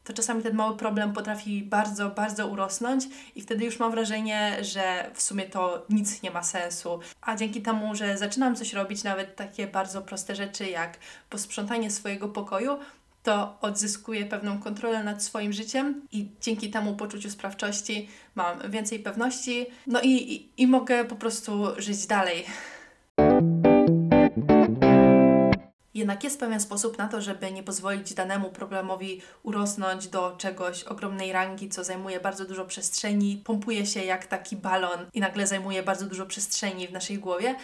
to 0.04 0.12
czasami 0.12 0.42
ten 0.42 0.54
mały 0.54 0.76
problem 0.76 1.12
potrafi 1.12 1.62
bardzo, 1.62 2.10
bardzo 2.10 2.46
urosnąć 2.46 3.04
i 3.34 3.42
wtedy 3.42 3.64
już 3.64 3.78
mam 3.78 3.90
wrażenie, 3.90 4.56
że 4.60 5.10
w 5.14 5.22
sumie 5.22 5.44
to 5.44 5.86
nic 5.90 6.22
nie 6.22 6.30
ma 6.30 6.42
sensu. 6.42 7.00
A 7.20 7.36
dzięki 7.36 7.62
temu, 7.62 7.94
że 7.94 8.18
zaczynam 8.18 8.56
coś 8.56 8.72
robić, 8.72 9.04
nawet 9.04 9.36
takie 9.36 9.66
bardzo 9.66 10.02
proste 10.02 10.36
rzeczy 10.36 10.70
jak 10.70 10.98
posprzątanie 11.30 11.90
swojego 11.90 12.28
pokoju, 12.28 12.78
to 13.22 13.56
odzyskuję 13.60 14.26
pewną 14.26 14.58
kontrolę 14.58 15.04
nad 15.04 15.22
swoim 15.22 15.52
życiem 15.52 16.06
i 16.12 16.28
dzięki 16.40 16.70
temu 16.70 16.96
poczuciu 16.96 17.30
sprawczości 17.30 18.08
mam 18.34 18.70
więcej 18.70 18.98
pewności, 18.98 19.66
no 19.86 20.00
i, 20.00 20.08
i, 20.08 20.48
i 20.56 20.66
mogę 20.66 21.04
po 21.04 21.16
prostu 21.16 21.66
żyć 21.78 22.06
dalej. 22.06 22.44
Jednak 25.94 26.24
jest 26.24 26.40
pewien 26.40 26.60
sposób 26.60 26.98
na 26.98 27.08
to, 27.08 27.20
żeby 27.20 27.52
nie 27.52 27.62
pozwolić 27.62 28.14
danemu 28.14 28.50
problemowi 28.50 29.22
urosnąć 29.42 30.08
do 30.08 30.36
czegoś 30.36 30.84
ogromnej 30.84 31.32
rangi, 31.32 31.68
co 31.68 31.84
zajmuje 31.84 32.20
bardzo 32.20 32.44
dużo 32.44 32.64
przestrzeni, 32.64 33.42
pompuje 33.44 33.86
się 33.86 34.04
jak 34.04 34.26
taki 34.26 34.56
balon 34.56 35.06
i 35.12 35.20
nagle 35.20 35.46
zajmuje 35.46 35.82
bardzo 35.82 36.06
dużo 36.06 36.26
przestrzeni 36.26 36.88
w 36.88 36.92
naszej 36.92 37.18
głowie. 37.18 37.54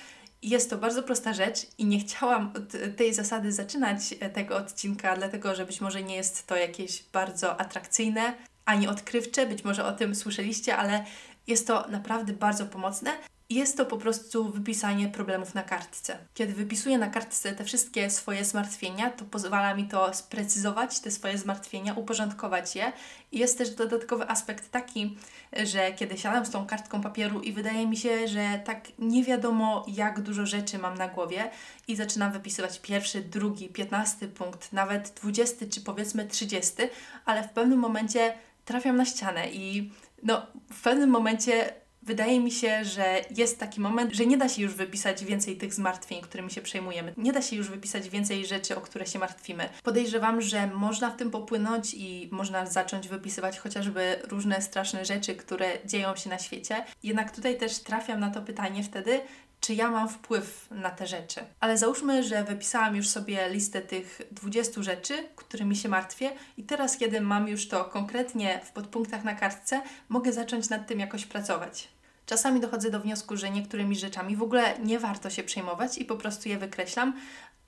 Jest 0.43 0.71
to 0.71 0.79
bardzo 0.79 1.03
prosta 1.03 1.33
rzecz 1.33 1.67
i 1.79 1.87
nie 1.87 2.01
chciałam 2.01 2.53
od 2.57 2.97
tej 2.97 3.14
zasady 3.14 3.53
zaczynać 3.53 4.14
tego 4.35 4.57
odcinka, 4.57 5.17
dlatego 5.17 5.55
że 5.55 5.67
być 5.67 5.81
może 5.81 6.03
nie 6.03 6.17
jest 6.17 6.47
to 6.47 6.57
jakieś 6.57 7.03
bardzo 7.03 7.61
atrakcyjne 7.61 8.35
ani 8.64 8.88
odkrywcze, 8.88 9.47
być 9.47 9.64
może 9.64 9.85
o 9.85 9.93
tym 9.93 10.14
słyszeliście, 10.14 10.77
ale 10.77 11.05
jest 11.47 11.67
to 11.67 11.88
naprawdę 11.88 12.33
bardzo 12.33 12.67
pomocne 12.67 13.11
jest 13.51 13.77
to 13.77 13.87
po 13.87 13.97
prostu 13.97 14.51
wypisanie 14.53 15.09
problemów 15.09 15.55
na 15.55 15.63
kartce. 15.63 16.19
Kiedy 16.35 16.53
wypisuję 16.53 16.99
na 16.99 17.07
kartce 17.07 17.53
te 17.53 17.65
wszystkie 17.65 18.11
swoje 18.11 18.45
zmartwienia, 18.45 19.11
to 19.11 19.25
pozwala 19.25 19.75
mi 19.75 19.89
to 19.89 20.15
sprecyzować 20.15 21.01
te 21.01 21.11
swoje 21.11 21.39
zmartwienia, 21.39 21.95
uporządkować 21.95 22.77
je. 22.77 22.93
I 23.33 23.39
jest 23.39 23.59
też 23.59 23.71
dodatkowy 23.71 24.29
aspekt 24.29 24.71
taki, 24.71 25.17
że 25.65 25.93
kiedy 25.93 26.19
siadam 26.19 26.47
z 26.47 26.51
tą 26.51 26.67
kartką 26.67 27.01
papieru 27.01 27.41
i 27.41 27.53
wydaje 27.53 27.87
mi 27.87 27.97
się, 27.97 28.29
że 28.29 28.61
tak 28.65 28.81
nie 28.99 29.25
wiadomo, 29.25 29.87
jak 29.89 30.21
dużo 30.21 30.47
rzeczy 30.47 30.79
mam 30.79 30.99
na 30.99 31.09
głowie, 31.09 31.51
i 31.89 31.97
zaczynam 31.97 32.33
wypisywać 32.33 32.81
pierwszy, 32.81 33.21
drugi, 33.21 33.69
piętnasty 33.69 34.29
punkt, 34.29 34.73
nawet 34.73 35.11
dwudziesty 35.11 35.69
czy 35.69 35.81
powiedzmy 35.81 36.27
trzydziesty, 36.27 36.91
ale 37.25 37.43
w 37.43 37.51
pewnym 37.51 37.79
momencie 37.79 38.35
trafiam 38.65 38.97
na 38.97 39.05
ścianę 39.05 39.51
i 39.51 39.93
no, 40.23 40.47
w 40.73 40.83
pewnym 40.83 41.11
momencie 41.11 41.75
wydaje 42.03 42.41
mi 42.41 42.51
się, 42.51 42.85
że 42.85 43.21
jest 43.37 43.59
taki 43.59 43.81
moment, 43.81 44.15
że 44.15 44.27
nie 44.27 44.37
da 44.37 44.49
się 44.49 44.63
już 44.63 44.75
wypisać 44.75 45.25
więcej 45.25 45.57
tych 45.57 45.75
zmartwień, 45.75 46.21
którymi 46.21 46.51
się 46.51 46.61
przejmujemy. 46.61 47.15
Nie 47.17 47.33
da 47.33 47.43
się 47.43 47.57
już 47.57 47.69
wypisać 47.69 48.09
więcej 48.09 48.47
rzeczy, 48.47 48.77
o 48.77 48.81
które 48.81 49.07
się 49.07 49.19
martwimy. 49.19 49.69
Podejrzewam, 49.83 50.41
że 50.41 50.67
można 50.67 51.11
w 51.11 51.17
tym 51.17 51.31
popłynąć 51.31 51.95
i 51.95 52.29
można 52.33 52.67
zacząć 52.67 53.09
wypisywać 53.09 53.59
chociażby 53.59 54.17
różne 54.29 54.63
straszne 54.63 55.05
rzeczy, 55.05 55.35
które 55.35 55.67
dzieją 55.85 56.17
się 56.17 56.31
na 56.31 56.39
świecie. 56.39 56.85
Jednak 57.03 57.37
tutaj 57.37 57.59
też 57.59 57.79
trafiam 57.79 58.21
na 58.21 58.31
to 58.31 58.43
pytanie 58.43 58.83
wtedy, 58.83 59.21
czy 59.61 59.75
ja 59.75 59.90
mam 59.90 60.09
wpływ 60.09 60.66
na 60.71 60.90
te 60.90 61.07
rzeczy. 61.07 61.40
Ale 61.61 61.79
załóżmy, 61.79 62.23
że 62.23 62.44
wypisałam 62.44 62.97
już 62.97 63.09
sobie 63.09 63.49
listę 63.49 63.81
tych 63.83 64.21
20 64.31 64.83
rzeczy, 64.83 65.14
którymi 65.37 65.77
się 65.77 65.88
martwię, 65.88 66.31
i 66.57 66.62
teraz, 66.62 66.97
kiedy 66.97 67.21
mam 67.21 67.49
już 67.49 67.68
to 67.68 67.85
konkretnie 67.85 68.61
w 68.64 68.71
podpunktach 68.71 69.25
na 69.25 69.35
kartce, 69.35 69.83
mogę 70.09 70.33
zacząć 70.33 70.68
nad 70.68 70.87
tym 70.87 71.01
jakoś 71.01 71.25
pracować. 71.27 71.88
Czasami 72.27 72.61
dochodzę 72.61 72.90
do 72.90 73.01
wniosku, 73.01 73.37
że 73.37 73.51
niektórymi 73.51 73.97
rzeczami 73.97 74.37
w 74.37 74.42
ogóle 74.42 74.79
nie 74.79 74.99
warto 74.99 75.31
się 75.31 75.42
przejmować 75.42 75.99
i 75.99 76.05
po 76.05 76.16
prostu 76.16 76.49
je 76.49 76.59
wykreślam. 76.59 77.12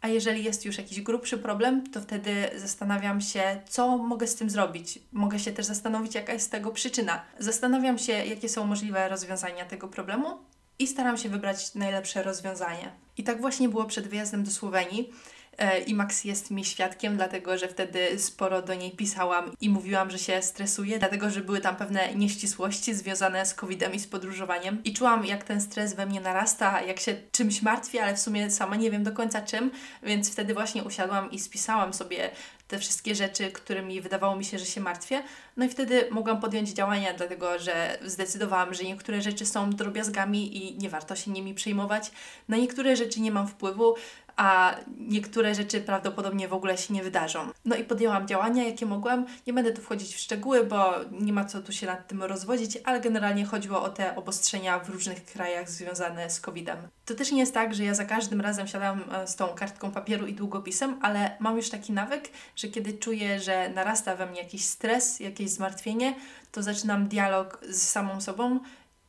A 0.01 0.09
jeżeli 0.09 0.45
jest 0.45 0.65
już 0.65 0.79
jakiś 0.79 1.01
grubszy 1.01 1.39
problem, 1.39 1.91
to 1.91 2.01
wtedy 2.01 2.51
zastanawiam 2.57 3.21
się, 3.21 3.61
co 3.69 3.99
mogę 3.99 4.27
z 4.27 4.35
tym 4.35 4.51
zrobić. 4.51 4.99
Mogę 5.13 5.39
się 5.39 5.53
też 5.53 5.67
zastanowić, 5.67 6.15
jaka 6.15 6.33
jest 6.33 6.51
tego 6.51 6.71
przyczyna. 6.71 7.23
Zastanawiam 7.39 7.99
się, 7.99 8.13
jakie 8.13 8.49
są 8.49 8.67
możliwe 8.67 9.09
rozwiązania 9.09 9.65
tego 9.65 9.89
problemu 9.89 10.39
i 10.81 10.87
staram 10.87 11.17
się 11.17 11.29
wybrać 11.29 11.75
najlepsze 11.75 12.23
rozwiązanie. 12.23 12.93
I 13.17 13.25
tak 13.25 13.41
właśnie 13.41 13.69
było 13.69 13.85
przed 13.85 14.09
wyjazdem 14.09 14.45
do 14.45 14.51
Słowenii. 14.51 15.13
E, 15.59 15.79
i 15.79 15.95
Max 15.95 16.25
jest 16.25 16.51
mi 16.51 16.65
świadkiem, 16.65 17.17
dlatego 17.17 17.59
że 17.59 17.69
wtedy 17.69 18.19
sporo 18.19 18.63
do 18.63 18.75
niej 18.75 18.91
pisałam 18.91 19.53
i 19.61 19.69
mówiłam, 19.69 20.11
że 20.11 20.19
się 20.19 20.43
stresuję, 20.43 20.99
dlatego 20.99 21.31
że 21.31 21.41
były 21.41 21.61
tam 21.61 21.77
pewne 21.77 22.15
nieścisłości 22.15 22.95
związane 22.95 23.47
z 23.47 23.55
COVID-em 23.55 23.95
i 23.95 23.99
z 23.99 24.07
podróżowaniem. 24.07 24.85
I 24.85 24.93
czułam, 24.93 25.27
jak 25.27 25.45
ten 25.45 25.61
stres 25.61 25.95
we 25.95 26.07
mnie 26.07 26.21
narasta, 26.21 26.83
jak 26.83 27.01
się 27.01 27.17
czymś 27.33 27.63
martwię, 27.63 28.03
ale 28.03 28.15
w 28.15 28.21
sumie 28.21 28.51
sama 28.51 28.77
nie 28.77 28.91
wiem 28.91 29.05
do 29.05 29.13
końca 29.13 29.43
czym, 29.43 29.71
więc 30.03 30.33
wtedy 30.33 30.55
właśnie 30.55 30.85
usiadłam 30.85 31.31
i 31.31 31.39
spisałam 31.39 31.95
sobie 31.95 32.31
te 32.71 32.79
wszystkie 32.79 33.15
rzeczy, 33.15 33.51
którymi 33.51 34.01
wydawało 34.01 34.37
mi 34.37 34.45
się, 34.45 34.59
że 34.59 34.67
się 34.67 34.81
martwię. 34.81 35.23
No 35.57 35.65
i 35.65 35.69
wtedy 35.69 36.09
mogłam 36.11 36.41
podjąć 36.41 36.71
działania, 36.71 37.15
dlatego 37.15 37.59
że 37.59 37.99
zdecydowałam, 38.05 38.75
że 38.75 38.85
niektóre 38.85 39.23
rzeczy 39.23 39.47
są 39.47 39.71
drobiazgami 39.71 40.57
i 40.57 40.79
nie 40.79 40.89
warto 40.89 41.17
się 41.17 41.31
nimi 41.31 41.55
przejmować. 41.55 42.11
Na 42.49 42.57
niektóre 42.57 42.97
rzeczy 42.97 43.21
nie 43.21 43.33
mam 43.33 43.49
wpływu, 43.49 43.95
a 44.37 44.77
niektóre 44.99 45.55
rzeczy 45.55 45.81
prawdopodobnie 45.81 46.49
w 46.49 46.53
ogóle 46.53 46.79
się 46.79 46.95
nie 46.95 47.03
wydarzą. 47.03 47.49
No 47.65 47.77
i 47.77 47.85
podjęłam 47.85 48.29
działania, 48.29 48.65
jakie 48.65 48.87
mogłam. 48.87 49.27
Nie 49.47 49.53
będę 49.53 49.73
tu 49.73 49.83
wchodzić 49.83 50.15
w 50.15 50.19
szczegóły, 50.19 50.65
bo 50.65 50.95
nie 51.11 51.33
ma 51.33 51.45
co 51.45 51.63
tu 51.63 51.73
się 51.73 51.87
nad 51.87 52.09
tym 52.09 52.23
rozwodzić, 52.23 52.79
ale 52.85 53.01
generalnie 53.01 53.45
chodziło 53.45 53.83
o 53.83 53.89
te 53.89 54.17
obostrzenia 54.17 54.79
w 54.79 54.89
różnych 54.89 55.25
krajach 55.25 55.71
związane 55.71 56.31
z 56.31 56.41
COVID-em. 56.41 56.79
To 57.05 57.15
też 57.15 57.33
nie 57.33 57.41
jest 57.41 57.55
tak, 57.55 57.75
że 57.75 57.85
ja 57.85 57.95
za 57.95 58.05
każdym 58.05 58.41
razem 58.41 58.69
siadam 58.69 59.05
e, 59.13 59.27
z 59.27 59.37
tą 59.37 59.49
kartką 59.49 59.91
papieru 59.91 60.27
i 60.27 60.35
długopisem, 60.35 60.99
ale 61.03 61.37
mam 61.41 61.57
już 61.57 61.71
taki 61.71 61.93
nawyk, 61.93 62.29
że 62.57 62.69
kiedy 62.69 62.93
czuję, 62.93 63.41
że 63.41 63.69
narasta 63.69 64.17
we 64.17 64.27
mnie 64.27 64.43
jakiś 64.43 64.65
stres, 64.65 65.21
jakieś 65.21 65.51
zmartwienie, 65.51 66.15
to 66.53 66.63
zaczynam 66.63 67.09
dialog 67.09 67.61
z 67.69 67.83
samą 67.83 68.21
sobą 68.21 68.61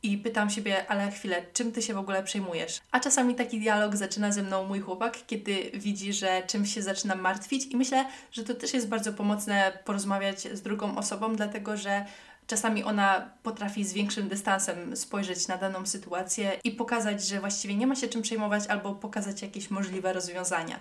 i 0.02 0.18
pytam 0.18 0.50
siebie, 0.50 0.88
ale 0.88 1.10
chwilę, 1.10 1.42
czym 1.52 1.72
ty 1.72 1.82
się 1.82 1.94
w 1.94 1.98
ogóle 1.98 2.22
przejmujesz? 2.22 2.80
A 2.90 3.00
czasami 3.00 3.34
taki 3.34 3.60
dialog 3.60 3.96
zaczyna 3.96 4.32
ze 4.32 4.42
mną 4.42 4.64
mój 4.64 4.80
chłopak, 4.80 5.18
kiedy 5.26 5.70
widzi, 5.74 6.12
że 6.12 6.42
czymś 6.46 6.74
się 6.74 6.82
zaczynam 6.82 7.20
martwić, 7.20 7.66
i 7.66 7.76
myślę, 7.76 8.04
że 8.32 8.44
to 8.44 8.54
też 8.54 8.74
jest 8.74 8.88
bardzo 8.88 9.12
pomocne 9.12 9.72
porozmawiać 9.84 10.40
z 10.40 10.62
drugą 10.62 10.96
osobą, 10.96 11.36
dlatego 11.36 11.76
że 11.76 12.04
Czasami 12.46 12.84
ona 12.84 13.30
potrafi 13.42 13.84
z 13.84 13.92
większym 13.92 14.28
dystansem 14.28 14.96
spojrzeć 14.96 15.48
na 15.48 15.56
daną 15.56 15.86
sytuację 15.86 16.52
i 16.64 16.70
pokazać, 16.70 17.26
że 17.26 17.40
właściwie 17.40 17.76
nie 17.76 17.86
ma 17.86 17.94
się 17.94 18.08
czym 18.08 18.22
przejmować, 18.22 18.66
albo 18.66 18.94
pokazać 18.94 19.42
jakieś 19.42 19.70
możliwe 19.70 20.12
rozwiązania. 20.12 20.80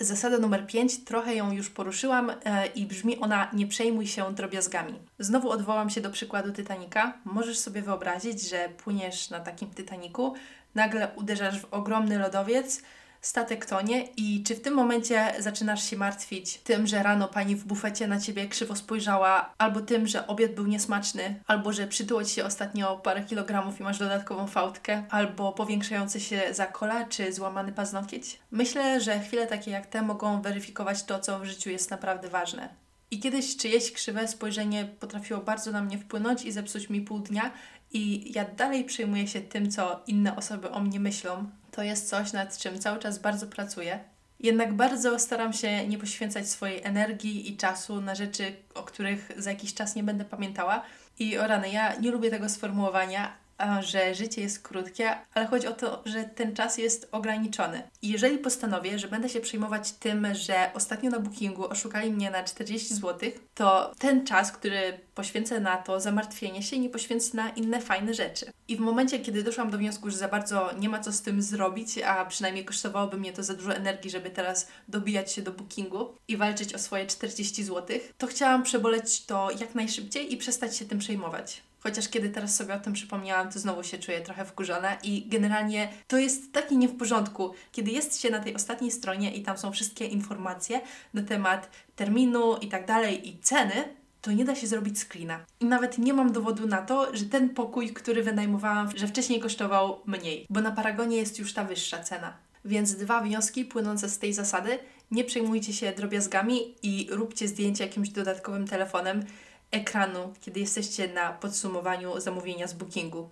Zasada 0.00 0.38
numer 0.38 0.66
5, 0.66 1.04
trochę 1.04 1.34
ją 1.34 1.52
już 1.52 1.70
poruszyłam 1.70 2.30
e, 2.30 2.66
i 2.66 2.86
brzmi 2.86 3.18
ona: 3.18 3.50
nie 3.52 3.66
przejmuj 3.66 4.06
się 4.06 4.34
drobiazgami. 4.34 4.94
Znowu 5.18 5.50
odwołam 5.50 5.90
się 5.90 6.00
do 6.00 6.10
przykładu 6.10 6.52
Titanica. 6.52 7.12
Możesz 7.24 7.58
sobie 7.58 7.82
wyobrazić, 7.82 8.48
że 8.48 8.68
płyniesz 8.68 9.30
na 9.30 9.40
takim 9.40 9.70
Titaniku, 9.70 10.34
nagle 10.74 11.08
uderzasz 11.16 11.60
w 11.60 11.74
ogromny 11.74 12.18
lodowiec, 12.18 12.82
statek 13.20 13.66
tonie 13.66 14.08
i 14.16 14.42
czy 14.42 14.54
w 14.54 14.60
tym 14.60 14.74
momencie 14.74 15.34
zaczynasz 15.38 15.90
się 15.90 15.96
martwić 15.96 16.58
tym, 16.58 16.86
że 16.86 17.02
rano 17.02 17.28
pani 17.28 17.56
w 17.56 17.64
bufecie 17.64 18.06
na 18.06 18.20
ciebie 18.20 18.48
krzywo 18.48 18.76
spojrzała, 18.76 19.54
albo 19.58 19.80
tym, 19.80 20.06
że 20.06 20.26
obiad 20.26 20.52
był 20.52 20.66
niesmaczny, 20.66 21.42
albo 21.46 21.72
że 21.72 21.86
przytyło 21.86 22.24
ci 22.24 22.34
się 22.34 22.44
ostatnio 22.44 22.96
parę 22.96 23.22
kilogramów 23.24 23.80
i 23.80 23.82
masz 23.82 23.98
dodatkową 23.98 24.46
fałdkę, 24.46 25.02
albo 25.10 25.52
powiększający 25.52 26.20
się 26.20 26.42
zakola, 26.52 27.04
czy 27.04 27.32
złamany 27.32 27.72
paznokieć? 27.72 28.38
Myślę, 28.50 29.00
że 29.00 29.20
chwile 29.20 29.46
takie 29.46 29.70
jak 29.70 29.86
te 29.86 30.02
mogą 30.02 30.42
weryfikować 30.42 31.04
to, 31.04 31.18
co 31.18 31.38
w 31.38 31.44
życiu 31.44 31.70
jest 31.70 31.90
naprawdę 31.90 32.28
ważne. 32.28 32.68
I 33.10 33.20
kiedyś 33.20 33.56
czyjeś 33.56 33.92
krzywe 33.92 34.28
spojrzenie 34.28 34.84
potrafiło 35.00 35.40
bardzo 35.40 35.72
na 35.72 35.82
mnie 35.82 35.98
wpłynąć 35.98 36.42
i 36.44 36.52
zepsuć 36.52 36.90
mi 36.90 37.00
pół 37.00 37.18
dnia, 37.18 37.50
i 37.92 38.32
ja 38.32 38.44
dalej 38.44 38.84
przejmuję 38.84 39.28
się 39.28 39.40
tym, 39.40 39.70
co 39.70 40.02
inne 40.06 40.36
osoby 40.36 40.70
o 40.70 40.80
mnie 40.80 41.00
myślą, 41.00 41.50
to 41.78 41.82
jest 41.82 42.08
coś, 42.08 42.32
nad 42.32 42.58
czym 42.58 42.78
cały 42.78 42.98
czas 42.98 43.18
bardzo 43.18 43.46
pracuję. 43.46 43.98
Jednak 44.40 44.74
bardzo 44.74 45.18
staram 45.18 45.52
się 45.52 45.88
nie 45.88 45.98
poświęcać 45.98 46.48
swojej 46.48 46.82
energii 46.84 47.52
i 47.52 47.56
czasu 47.56 48.00
na 48.00 48.14
rzeczy, 48.14 48.56
o 48.74 48.82
których 48.82 49.32
za 49.36 49.50
jakiś 49.50 49.74
czas 49.74 49.94
nie 49.94 50.02
będę 50.02 50.24
pamiętała. 50.24 50.82
I 51.18 51.38
o 51.38 51.46
rany, 51.46 51.70
ja 51.70 51.94
nie 51.94 52.10
lubię 52.10 52.30
tego 52.30 52.48
sformułowania, 52.48 53.32
że 53.80 54.14
życie 54.14 54.40
jest 54.40 54.62
krótkie, 54.62 55.10
ale 55.34 55.46
chodzi 55.46 55.66
o 55.66 55.72
to, 55.72 56.02
że 56.06 56.24
ten 56.24 56.54
czas 56.54 56.78
jest 56.78 57.08
ograniczony. 57.12 57.82
I 58.02 58.08
jeżeli 58.08 58.38
postanowię, 58.38 58.98
że 58.98 59.08
będę 59.08 59.28
się 59.28 59.40
przejmować 59.40 59.92
tym, 59.92 60.26
że 60.34 60.70
ostatnio 60.74 61.10
na 61.10 61.20
bookingu 61.20 61.68
oszukali 61.68 62.10
mnie 62.10 62.30
na 62.30 62.42
40 62.42 62.94
zł, 62.94 63.30
to 63.54 63.92
ten 63.98 64.26
czas, 64.26 64.52
który 64.52 65.00
poświęcę 65.14 65.60
na 65.60 65.76
to 65.76 66.00
zamartwienie 66.00 66.62
się, 66.62 66.78
nie 66.78 66.90
poświęcę 66.90 67.36
na 67.36 67.50
inne 67.50 67.80
fajne 67.80 68.14
rzeczy. 68.14 68.52
I 68.68 68.76
w 68.76 68.80
momencie, 68.80 69.18
kiedy 69.18 69.42
doszłam 69.42 69.70
do 69.70 69.78
wniosku, 69.78 70.10
że 70.10 70.16
za 70.16 70.28
bardzo 70.28 70.70
nie 70.78 70.88
ma 70.88 71.00
co 71.00 71.12
z 71.12 71.22
tym 71.22 71.42
zrobić, 71.42 71.98
a 71.98 72.24
przynajmniej 72.24 72.64
kosztowałoby 72.64 73.16
mnie 73.16 73.32
to 73.32 73.42
za 73.42 73.54
dużo 73.54 73.74
energii, 73.74 74.10
żeby 74.10 74.30
teraz 74.30 74.68
dobijać 74.88 75.32
się 75.32 75.42
do 75.42 75.52
bookingu 75.52 76.14
i 76.28 76.36
walczyć 76.36 76.74
o 76.74 76.78
swoje 76.78 77.06
40 77.06 77.64
zł, 77.64 77.98
to 78.18 78.26
chciałam 78.26 78.62
przeboleć 78.62 79.24
to 79.24 79.50
jak 79.60 79.74
najszybciej 79.74 80.34
i 80.34 80.36
przestać 80.36 80.76
się 80.76 80.84
tym 80.84 80.98
przejmować. 80.98 81.62
Chociaż 81.80 82.08
kiedy 82.08 82.30
teraz 82.30 82.56
sobie 82.56 82.74
o 82.74 82.80
tym 82.80 82.92
przypomniałam, 82.92 83.52
to 83.52 83.58
znowu 83.58 83.82
się 83.82 83.98
czuję 83.98 84.20
trochę 84.20 84.44
wkurzona 84.44 84.94
i 84.94 85.28
generalnie 85.28 85.88
to 86.06 86.18
jest 86.18 86.52
takie 86.52 86.76
nie 86.76 86.88
w 86.88 86.96
porządku, 86.96 87.54
kiedy 87.72 87.90
jest 87.90 88.20
się 88.20 88.30
na 88.30 88.40
tej 88.40 88.54
ostatniej 88.54 88.90
stronie 88.90 89.34
i 89.34 89.42
tam 89.42 89.58
są 89.58 89.72
wszystkie 89.72 90.06
informacje 90.06 90.80
na 91.14 91.22
temat 91.22 91.70
terminu 91.96 92.56
i 92.56 92.68
tak 92.68 92.86
dalej 92.86 93.28
i 93.28 93.38
ceny, 93.38 93.98
to 94.22 94.32
nie 94.32 94.44
da 94.44 94.54
się 94.54 94.66
zrobić 94.66 94.98
screena. 94.98 95.44
I 95.60 95.64
nawet 95.64 95.98
nie 95.98 96.12
mam 96.12 96.32
dowodu 96.32 96.66
na 96.66 96.82
to, 96.82 97.16
że 97.16 97.24
ten 97.24 97.48
pokój, 97.48 97.92
który 97.92 98.22
wynajmowałam, 98.22 98.90
że 98.96 99.06
wcześniej 99.06 99.40
kosztował 99.40 100.00
mniej, 100.06 100.46
bo 100.50 100.60
na 100.60 100.70
Paragonie 100.70 101.16
jest 101.16 101.38
już 101.38 101.54
ta 101.54 101.64
wyższa 101.64 101.98
cena. 102.02 102.36
Więc 102.64 102.94
dwa 102.94 103.20
wnioski 103.20 103.64
płynące 103.64 104.08
z 104.08 104.18
tej 104.18 104.32
zasady. 104.32 104.78
Nie 105.10 105.24
przejmujcie 105.24 105.72
się 105.72 105.92
drobiazgami 105.92 106.74
i 106.82 107.08
róbcie 107.10 107.48
zdjęcia 107.48 107.84
jakimś 107.84 108.08
dodatkowym 108.08 108.66
telefonem 108.68 109.24
ekranu, 109.70 110.34
kiedy 110.40 110.60
jesteście 110.60 111.08
na 111.08 111.32
podsumowaniu 111.32 112.20
zamówienia 112.20 112.66
z 112.66 112.74
bookingu. 112.74 113.30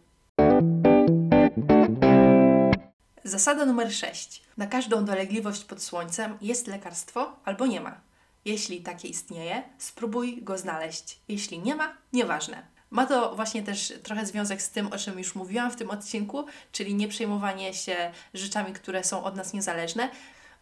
Zasada 3.25 3.65
numer 3.65 3.93
6. 3.93 4.43
Na 4.57 4.67
każdą 4.67 5.05
dolegliwość 5.05 5.65
pod 5.65 5.83
słońcem 5.83 6.39
jest 6.41 6.67
lekarstwo 6.67 7.37
albo 7.45 7.67
nie 7.67 7.81
ma. 7.81 8.01
Jeśli 8.45 8.81
takie 8.81 9.09
istnieje, 9.09 9.63
spróbuj 9.79 10.43
go 10.43 10.59
znaleźć. 10.59 11.21
Jeśli 11.29 11.59
nie 11.59 11.75
ma, 11.75 11.97
nieważne. 12.13 12.67
Ma 12.91 13.07
to 13.07 13.35
właśnie 13.37 13.63
też 13.63 13.93
trochę 14.03 14.27
związek 14.27 14.63
z 14.63 14.71
tym, 14.71 14.87
o 14.87 14.99
czym 14.99 15.19
już 15.19 15.35
mówiłam 15.35 15.71
w 15.71 15.77
tym 15.77 15.91
odcinku, 15.91 16.47
czyli 16.73 16.95
nie 16.95 17.09
przejmowanie 17.09 17.75
się 17.75 18.13
rzeczami, 18.35 18.73
które 18.73 19.05
są 19.05 19.25
od 19.25 19.37
nas 19.37 19.53
niezależne. 19.53 20.11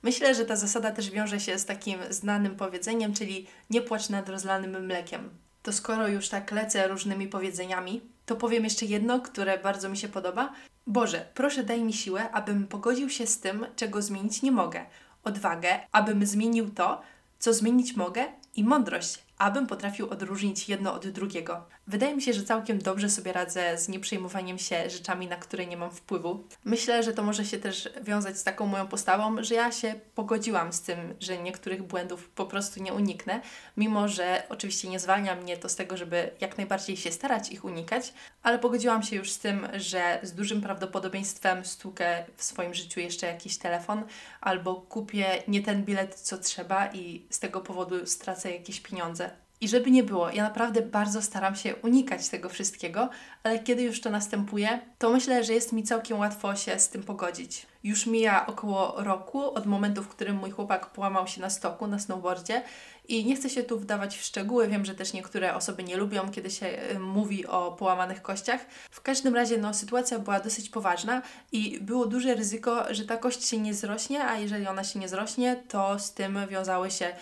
Myślę, 0.02 0.34
że 0.34 0.44
ta 0.44 0.56
zasada 0.56 0.90
też 0.90 1.10
wiąże 1.10 1.40
się 1.40 1.58
z 1.58 1.64
takim 1.64 1.98
znanym 2.10 2.56
powiedzeniem, 2.56 3.14
czyli 3.14 3.46
nie 3.70 3.82
płacz 3.82 4.08
nad 4.08 4.28
rozlanym 4.28 4.87
mlekiem 4.87 5.30
to 5.64 5.72
skoro 5.72 6.09
już 6.09 6.29
tak 6.29 6.53
lecę 6.53 6.88
różnymi 6.88 7.29
powiedzeniami, 7.29 8.00
to 8.27 8.37
powiem 8.37 8.64
jeszcze 8.64 8.87
jedno, 8.87 9.20
które 9.20 9.59
bardzo 9.59 9.88
mi 9.88 9.96
się 9.96 10.09
podoba. 10.09 10.53
Boże, 10.87 11.27
proszę 11.35 11.64
daj 11.64 11.83
mi 11.83 11.92
siłę, 11.92 12.31
abym 12.31 12.66
pogodził 12.66 13.11
się 13.11 13.27
z 13.27 13.40
tym, 13.40 13.66
czego 13.77 14.03
zmienić 14.03 14.42
nie 14.42 14.53
mogę. 14.53 14.87
Odwagę, 15.24 15.81
abym 15.92 16.27
zmienił 16.27 16.70
to, 16.70 17.03
co 17.38 17.55
zmienić 17.55 17.96
mogę 17.96 18.24
i 18.57 18.64
mądrość, 18.64 19.23
abym 19.38 19.66
potrafił 19.66 20.10
odróżnić 20.10 20.68
jedno 20.68 20.94
od 20.94 21.08
drugiego. 21.08 21.66
Wydaje 21.86 22.16
mi 22.16 22.22
się, 22.22 22.32
że 22.32 22.42
całkiem 22.42 22.78
dobrze 22.78 23.10
sobie 23.10 23.32
radzę 23.32 23.78
z 23.78 23.88
nieprzejmowaniem 23.88 24.58
się 24.58 24.90
rzeczami, 24.90 25.26
na 25.26 25.36
które 25.36 25.66
nie 25.66 25.76
mam 25.76 25.90
wpływu. 25.90 26.44
Myślę, 26.64 27.02
że 27.02 27.12
to 27.12 27.22
może 27.22 27.44
się 27.44 27.58
też 27.58 27.88
wiązać 28.02 28.38
z 28.38 28.44
taką 28.44 28.66
moją 28.66 28.86
postawą, 28.86 29.36
że 29.42 29.54
ja 29.54 29.72
się 29.72 29.94
pogodziłam 30.14 30.72
z 30.72 30.82
tym, 30.82 30.98
że 31.20 31.38
niektórych 31.38 31.82
błędów 31.82 32.28
po 32.28 32.46
prostu 32.46 32.82
nie 32.82 32.92
uniknę, 32.92 33.40
mimo 33.76 34.08
że 34.08 34.42
oczywiście 34.48 34.88
nie 34.88 35.00
zwalnia 35.00 35.36
mnie 35.36 35.56
to 35.56 35.68
z 35.68 35.76
tego, 35.76 35.96
żeby 35.96 36.30
jak 36.40 36.56
najbardziej 36.56 36.96
się 36.96 37.12
starać 37.12 37.50
ich 37.50 37.64
unikać, 37.64 38.12
ale 38.42 38.58
pogodziłam 38.58 39.02
się 39.02 39.16
już 39.16 39.32
z 39.32 39.38
tym, 39.38 39.68
że 39.74 40.18
z 40.22 40.32
dużym 40.32 40.60
prawdopodobieństwem 40.60 41.64
stukę 41.64 42.24
w 42.36 42.44
swoim 42.44 42.74
życiu 42.74 43.00
jeszcze 43.00 43.26
jakiś 43.26 43.58
telefon 43.58 44.02
albo 44.40 44.74
kupię 44.74 45.42
nie 45.48 45.62
ten 45.62 45.84
bilet, 45.84 46.14
co 46.14 46.38
trzeba 46.38 46.92
i 46.92 47.26
z 47.30 47.40
tego 47.40 47.60
powodu 47.60 48.06
stracę 48.06 48.52
jakieś 48.52 48.80
pieniądze. 48.80 49.30
I 49.60 49.68
żeby 49.68 49.90
nie 49.90 50.02
było, 50.02 50.30
ja 50.30 50.42
naprawdę 50.42 50.82
bardzo 50.82 51.22
staram 51.22 51.56
się 51.56 51.76
unikać 51.76 52.28
tego 52.28 52.48
wszystkiego, 52.48 53.08
ale 53.42 53.58
kiedy 53.58 53.82
już 53.82 54.00
to 54.00 54.10
następuje, 54.10 54.80
to 54.98 55.10
myślę, 55.10 55.44
że 55.44 55.52
jest 55.52 55.72
mi 55.72 55.82
całkiem 55.82 56.18
łatwo 56.18 56.56
się 56.56 56.78
z 56.78 56.88
tym 56.88 57.02
pogodzić. 57.02 57.66
Już 57.84 58.06
mija 58.06 58.46
około 58.46 58.94
roku 58.96 59.54
od 59.54 59.66
momentu, 59.66 60.02
w 60.02 60.08
którym 60.08 60.36
mój 60.36 60.50
chłopak 60.50 60.90
połamał 60.90 61.26
się 61.26 61.40
na 61.40 61.50
stoku, 61.50 61.86
na 61.86 61.98
snowboardzie 61.98 62.62
i 63.08 63.24
nie 63.24 63.36
chcę 63.36 63.50
się 63.50 63.62
tu 63.62 63.78
wdawać 63.78 64.16
w 64.16 64.24
szczegóły, 64.24 64.68
wiem, 64.68 64.84
że 64.84 64.94
też 64.94 65.12
niektóre 65.12 65.54
osoby 65.54 65.84
nie 65.84 65.96
lubią, 65.96 66.30
kiedy 66.30 66.50
się 66.50 66.66
y, 66.66 66.98
mówi 66.98 67.46
o 67.46 67.72
połamanych 67.72 68.22
kościach. 68.22 68.66
W 68.90 69.00
każdym 69.00 69.34
razie 69.34 69.58
no, 69.58 69.74
sytuacja 69.74 70.18
była 70.18 70.40
dosyć 70.40 70.70
poważna 70.70 71.22
i 71.52 71.78
było 71.80 72.06
duże 72.06 72.34
ryzyko, 72.34 72.94
że 72.94 73.04
ta 73.04 73.16
kość 73.16 73.44
się 73.48 73.58
nie 73.58 73.74
zrośnie, 73.74 74.24
a 74.24 74.38
jeżeli 74.38 74.66
ona 74.66 74.84
się 74.84 74.98
nie 74.98 75.08
zrośnie, 75.08 75.56
to 75.68 75.98
z 75.98 76.14
tym 76.14 76.38
wiązały 76.48 76.90
się 76.90 77.14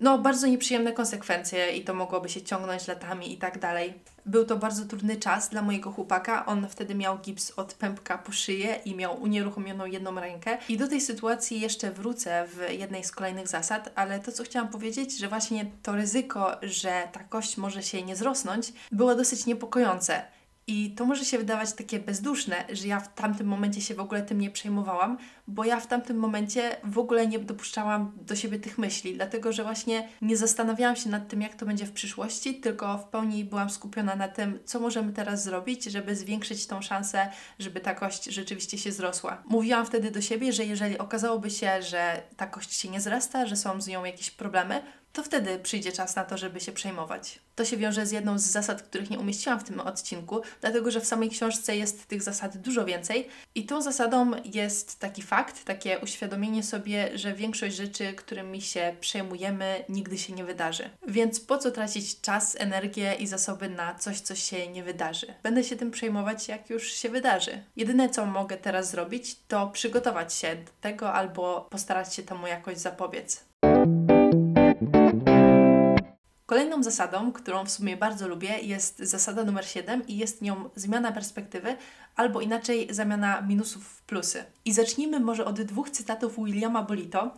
no, 0.00 0.18
bardzo 0.18 0.46
nieprzyjemne 0.46 0.92
konsekwencje 0.92 1.76
i 1.76 1.84
to 1.84 1.94
mogłoby 1.94 2.28
się 2.28 2.42
ciągnąć 2.42 2.88
latami 2.88 3.32
i 3.32 3.38
tak 3.38 3.58
dalej. 3.58 3.94
Był 4.26 4.44
to 4.44 4.56
bardzo 4.56 4.84
trudny 4.84 5.16
czas 5.16 5.48
dla 5.48 5.62
mojego 5.62 5.90
chłopaka. 5.90 6.46
On 6.46 6.68
wtedy 6.68 6.94
miał 6.94 7.18
gips 7.18 7.52
od 7.56 7.74
pępka 7.74 8.18
po 8.18 8.32
szyję 8.32 8.80
i 8.84 8.94
miał 8.94 9.22
unieruchomioną 9.22 9.86
jedną 9.86 10.20
rękę. 10.20 10.58
I 10.68 10.76
do 10.76 10.88
tej 10.88 11.00
sytuacji 11.00 11.60
jeszcze 11.60 11.90
wrócę 11.90 12.46
w 12.48 12.72
jednej 12.72 13.04
z 13.04 13.12
kolejnych 13.12 13.48
zasad, 13.48 13.92
ale 13.94 14.20
to, 14.20 14.32
co 14.32 14.44
chciałam 14.44 14.68
powiedzieć, 14.68 15.18
że 15.18 15.28
właśnie 15.28 15.66
to 15.82 15.92
ryzyko, 15.92 16.56
że 16.62 17.08
ta 17.12 17.20
kość 17.24 17.56
może 17.56 17.82
się 17.82 18.02
nie 18.02 18.16
zrosnąć, 18.16 18.72
było 18.92 19.14
dosyć 19.14 19.46
niepokojące. 19.46 20.22
I 20.66 20.90
to 20.90 21.04
może 21.04 21.24
się 21.24 21.38
wydawać 21.38 21.72
takie 21.72 21.98
bezduszne, 21.98 22.64
że 22.72 22.88
ja 22.88 23.00
w 23.00 23.14
tamtym 23.14 23.46
momencie 23.46 23.80
się 23.80 23.94
w 23.94 24.00
ogóle 24.00 24.22
tym 24.22 24.40
nie 24.40 24.50
przejmowałam, 24.50 25.18
bo 25.48 25.64
ja 25.64 25.80
w 25.80 25.86
tamtym 25.86 26.16
momencie 26.16 26.76
w 26.84 26.98
ogóle 26.98 27.26
nie 27.26 27.38
dopuszczałam 27.38 28.12
do 28.16 28.36
siebie 28.36 28.58
tych 28.58 28.78
myśli, 28.78 29.14
dlatego 29.14 29.52
że 29.52 29.62
właśnie 29.62 30.08
nie 30.22 30.36
zastanawiałam 30.36 30.96
się 30.96 31.10
nad 31.10 31.28
tym, 31.28 31.42
jak 31.42 31.54
to 31.54 31.66
będzie 31.66 31.86
w 31.86 31.92
przyszłości, 31.92 32.54
tylko 32.54 32.98
w 32.98 33.04
pełni 33.04 33.44
byłam 33.44 33.70
skupiona 33.70 34.16
na 34.16 34.28
tym, 34.28 34.58
co 34.64 34.80
możemy 34.80 35.12
teraz 35.12 35.44
zrobić, 35.44 35.84
żeby 35.84 36.16
zwiększyć 36.16 36.66
tą 36.66 36.82
szansę, 36.82 37.30
żeby 37.58 37.80
ta 37.80 37.94
kość 37.94 38.24
rzeczywiście 38.24 38.78
się 38.78 38.92
zrosła. 38.92 39.42
Mówiłam 39.46 39.86
wtedy 39.86 40.10
do 40.10 40.20
siebie, 40.20 40.52
że 40.52 40.64
jeżeli 40.64 40.98
okazałoby 40.98 41.50
się, 41.50 41.82
że 41.82 42.22
ta 42.36 42.46
kość 42.46 42.72
się 42.72 42.88
nie 42.88 43.00
zrasta, 43.00 43.46
że 43.46 43.56
są 43.56 43.80
z 43.80 43.86
nią 43.86 44.04
jakieś 44.04 44.30
problemy, 44.30 44.82
to 45.14 45.22
wtedy 45.22 45.58
przyjdzie 45.58 45.92
czas 45.92 46.16
na 46.16 46.24
to, 46.24 46.38
żeby 46.38 46.60
się 46.60 46.72
przejmować. 46.72 47.38
To 47.54 47.64
się 47.64 47.76
wiąże 47.76 48.06
z 48.06 48.12
jedną 48.12 48.38
z 48.38 48.42
zasad, 48.42 48.82
których 48.82 49.10
nie 49.10 49.18
umieściłam 49.18 49.60
w 49.60 49.64
tym 49.64 49.80
odcinku, 49.80 50.42
dlatego 50.60 50.90
że 50.90 51.00
w 51.00 51.06
samej 51.06 51.30
książce 51.30 51.76
jest 51.76 52.06
tych 52.06 52.22
zasad 52.22 52.56
dużo 52.56 52.84
więcej. 52.84 53.28
I 53.54 53.66
tą 53.66 53.82
zasadą 53.82 54.30
jest 54.44 54.98
taki 54.98 55.22
fakt, 55.22 55.64
takie 55.64 55.98
uświadomienie 55.98 56.62
sobie, 56.62 57.18
że 57.18 57.32
większość 57.32 57.76
rzeczy, 57.76 58.12
którymi 58.12 58.62
się 58.62 58.96
przejmujemy, 59.00 59.84
nigdy 59.88 60.18
się 60.18 60.32
nie 60.32 60.44
wydarzy. 60.44 60.90
Więc 61.08 61.40
po 61.40 61.58
co 61.58 61.70
tracić 61.70 62.20
czas, 62.20 62.56
energię 62.58 63.14
i 63.14 63.26
zasoby 63.26 63.68
na 63.68 63.94
coś, 63.94 64.20
co 64.20 64.34
się 64.34 64.68
nie 64.68 64.82
wydarzy? 64.82 65.26
Będę 65.42 65.64
się 65.64 65.76
tym 65.76 65.90
przejmować, 65.90 66.48
jak 66.48 66.70
już 66.70 66.92
się 66.92 67.08
wydarzy. 67.08 67.62
Jedyne, 67.76 68.08
co 68.08 68.26
mogę 68.26 68.56
teraz 68.56 68.90
zrobić, 68.90 69.36
to 69.48 69.68
przygotować 69.68 70.34
się 70.34 70.56
do 70.56 70.70
tego 70.80 71.12
albo 71.12 71.66
postarać 71.70 72.14
się 72.14 72.22
temu 72.22 72.46
jakoś 72.46 72.78
zapobiec. 72.78 73.44
Kolejną 76.54 76.82
zasadą, 76.82 77.32
którą 77.32 77.64
w 77.64 77.70
sumie 77.70 77.96
bardzo 77.96 78.28
lubię, 78.28 78.58
jest 78.58 78.98
zasada 78.98 79.44
numer 79.44 79.66
7 79.66 80.06
i 80.06 80.16
jest 80.16 80.42
nią 80.42 80.70
zmiana 80.76 81.12
perspektywy, 81.12 81.76
albo 82.16 82.40
inaczej 82.40 82.88
zamiana 82.90 83.40
minusów 83.40 83.88
w 83.88 84.02
plusy. 84.02 84.44
I 84.64 84.72
zacznijmy 84.72 85.20
może 85.20 85.44
od 85.44 85.62
dwóch 85.62 85.90
cytatów 85.90 86.36
Williama 86.36 86.82
Bolito. 86.82 87.34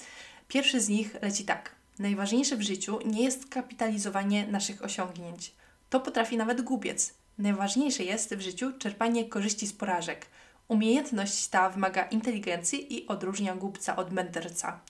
Pierwszy 0.48 0.80
z 0.80 0.88
nich 0.88 1.16
leci 1.22 1.44
tak. 1.44 1.74
Najważniejsze 1.98 2.56
w 2.56 2.62
życiu 2.62 2.98
nie 3.04 3.22
jest 3.22 3.48
kapitalizowanie 3.48 4.46
naszych 4.46 4.84
osiągnięć. 4.84 5.54
To 5.90 6.00
potrafi 6.00 6.36
nawet 6.36 6.62
głupiec. 6.62 7.14
Najważniejsze 7.38 8.04
jest 8.04 8.34
w 8.34 8.40
życiu 8.40 8.72
czerpanie 8.78 9.24
korzyści 9.24 9.66
z 9.66 9.72
porażek. 9.72 10.26
Umiejętność 10.68 11.48
ta 11.48 11.70
wymaga 11.70 12.02
inteligencji 12.02 12.94
i 12.94 13.06
odróżnia 13.06 13.54
głupca 13.54 13.96
od 13.96 14.12
mędrca. 14.12 14.80